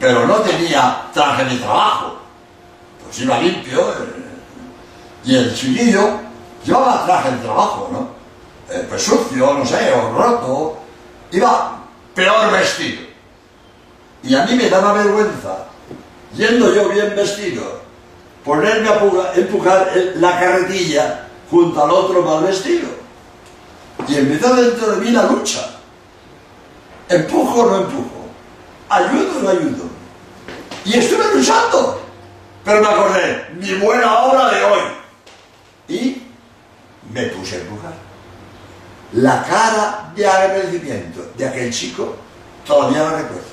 pero 0.00 0.26
no 0.26 0.36
tenía 0.36 1.02
traje 1.12 1.44
de 1.44 1.56
trabajo, 1.56 2.16
pues 3.04 3.20
iba 3.20 3.38
limpio, 3.38 3.80
eh, 3.92 3.94
y 5.24 5.36
el 5.36 5.54
chiquillo 5.54 6.18
llevaba 6.64 7.06
traje 7.06 7.30
de 7.30 7.36
trabajo, 7.38 7.88
¿no? 7.92 8.08
Eh, 8.74 8.84
pues 8.88 9.02
sucio, 9.02 9.54
no 9.54 9.64
sé, 9.64 9.92
o 9.92 10.12
roto, 10.12 10.78
iba 11.30 11.78
peor 12.14 12.50
vestido. 12.50 13.02
Y 14.24 14.34
a 14.34 14.44
mí 14.44 14.54
me 14.54 14.68
daba 14.68 14.92
vergüenza, 14.92 15.66
yendo 16.34 16.74
yo 16.74 16.88
bien 16.88 17.14
vestido, 17.14 17.80
ponerme 18.44 18.88
a 18.88 19.32
empujar 19.34 19.92
la 20.16 20.40
carretilla 20.40 21.28
junto 21.48 21.84
al 21.84 21.90
otro 21.90 22.22
mal 22.22 22.42
vestido. 22.44 22.99
Y 24.08 24.16
empezó 24.16 24.54
dentro 24.54 24.92
de 24.92 24.96
mí 24.96 25.10
la 25.10 25.24
lucha. 25.24 25.78
¿Empujo 27.08 27.60
o 27.60 27.66
no 27.66 27.76
empujo? 27.78 28.26
¿Ayudo 28.88 29.38
o 29.38 29.42
no 29.42 29.48
ayudo? 29.48 29.84
Y 30.84 30.98
estuve 30.98 31.34
luchando. 31.34 32.00
Pero 32.64 32.80
me 32.80 32.88
acordé, 32.88 33.46
mi 33.58 33.74
buena 33.74 34.20
obra 34.20 34.50
de 34.50 34.64
hoy 34.64 34.80
y 35.88 36.22
me 37.12 37.26
puse 37.26 37.56
a 37.56 37.60
empujar. 37.60 37.92
La 39.12 39.42
cara 39.42 40.12
de 40.14 40.26
agradecimiento 40.26 41.32
de 41.36 41.48
aquel 41.48 41.72
chico 41.72 42.14
todavía 42.66 43.02
la 43.02 43.10
recuerdo. 43.18 43.50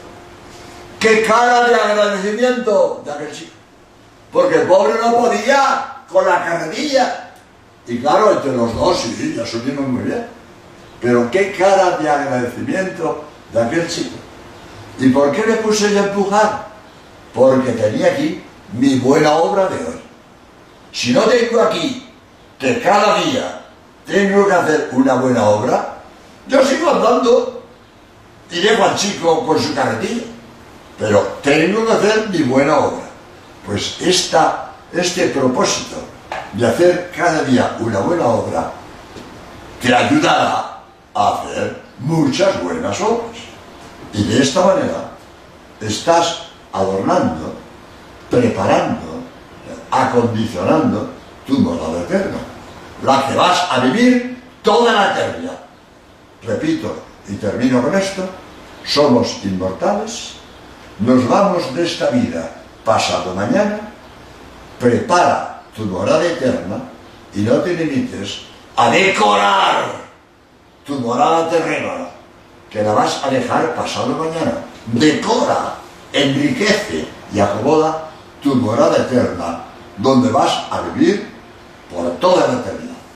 ¿Qué 0.99 1.23
cara 1.23 1.67
de 1.67 1.75
agradecimiento 1.75 3.01
de 3.03 3.11
aquel 3.11 3.31
chico? 3.31 3.51
Porque 4.31 4.61
el 4.61 4.67
pobre 4.67 4.93
no 5.01 5.17
podía 5.17 6.03
con 6.11 6.25
la 6.25 6.43
carretilla. 6.43 7.31
Y 7.87 7.99
claro, 7.99 8.33
entre 8.33 8.55
los 8.55 8.75
dos, 8.75 8.99
sí, 8.99 9.33
ya 9.35 9.45
subimos 9.45 9.87
muy 9.87 10.03
bien. 10.03 10.27
Pero 11.01 11.29
qué 11.29 11.51
cara 11.53 11.97
de 11.97 12.09
agradecimiento 12.09 13.23
de 13.53 13.61
aquel 13.61 13.87
chico. 13.87 14.15
¿Y 14.99 15.09
por 15.09 15.31
qué 15.31 15.45
le 15.45 15.55
puse 15.57 15.87
a 15.97 16.03
empujar? 16.05 16.67
Porque 17.33 17.71
tenía 17.73 18.07
aquí 18.07 18.43
mi 18.73 18.95
buena 18.99 19.37
obra 19.37 19.67
de 19.67 19.75
hoy. 19.75 20.01
Si 20.91 21.13
no 21.13 21.21
tengo 21.23 21.61
aquí 21.61 22.09
que 22.57 22.81
cada 22.81 23.21
día 23.21 23.61
tengo 24.05 24.47
que 24.47 24.53
hacer 24.53 24.89
una 24.93 25.15
buena 25.15 25.47
obra, 25.47 25.97
yo 26.47 26.65
sigo 26.65 26.89
andando 26.89 27.63
y 28.49 28.59
dejo 28.59 28.83
al 28.83 28.95
chico 28.95 29.45
con 29.45 29.59
su 29.59 29.75
carretilla, 29.75 30.23
pero 30.97 31.19
tengo 31.43 31.85
que 31.85 31.91
hacer 31.91 32.29
mi 32.29 32.39
buena 32.39 32.79
obra. 32.79 33.05
Pues 33.65 33.97
esta, 34.01 34.71
este 34.91 35.27
propósito 35.27 35.97
de 36.53 36.65
hacer 36.65 37.11
cada 37.15 37.43
día 37.43 37.75
una 37.79 37.99
buena 37.99 38.25
obra 38.25 38.71
te 39.81 39.93
ayudará 39.93 40.76
hacer 41.17 41.81
muchas 41.99 42.61
buenas 42.63 42.99
obras. 43.01 43.37
Y 44.13 44.23
de 44.23 44.41
esta 44.41 44.65
manera 44.65 45.11
estás 45.81 46.43
adornando, 46.71 47.53
preparando, 48.29 49.21
acondicionando 49.91 51.09
tu 51.45 51.59
morada 51.59 52.01
eterna, 52.01 52.37
la 53.03 53.27
que 53.27 53.35
vas 53.35 53.67
a 53.71 53.79
vivir 53.79 54.41
toda 54.61 54.93
la 54.93 55.11
eternidad. 55.11 55.59
Repito 56.43 56.95
y 57.27 57.35
termino 57.35 57.81
con 57.81 57.95
esto, 57.95 58.27
somos 58.85 59.43
inmortales, 59.43 60.33
nos 60.99 61.27
vamos 61.27 61.73
de 61.75 61.85
esta 61.85 62.09
vida 62.09 62.51
pasado 62.83 63.33
mañana, 63.35 63.79
prepara 64.79 65.63
tu 65.75 65.85
morada 65.85 66.23
eterna 66.25 66.77
y 67.33 67.41
no 67.41 67.55
te 67.55 67.73
limites 67.73 68.41
a 68.75 68.89
decorar 68.89 70.06
tu 70.87 70.95
morada 71.01 71.49
terrena, 71.49 72.07
que 72.69 72.81
la 72.81 72.93
vas 72.93 73.21
a 73.23 73.29
dejar 73.29 73.75
pasado 73.75 74.15
mañana. 74.15 74.63
Decora, 74.85 75.75
enriquece 76.13 77.05
y 77.33 77.39
acomoda 77.39 78.09
tu 78.41 78.55
morada 78.55 78.95
eterna, 78.95 79.63
donde 79.97 80.31
vas 80.31 80.63
a 80.71 80.81
vivir 80.81 81.29
por 81.93 82.09
toda 82.19 82.47
la 82.47 82.53
eternidad. 82.59 82.86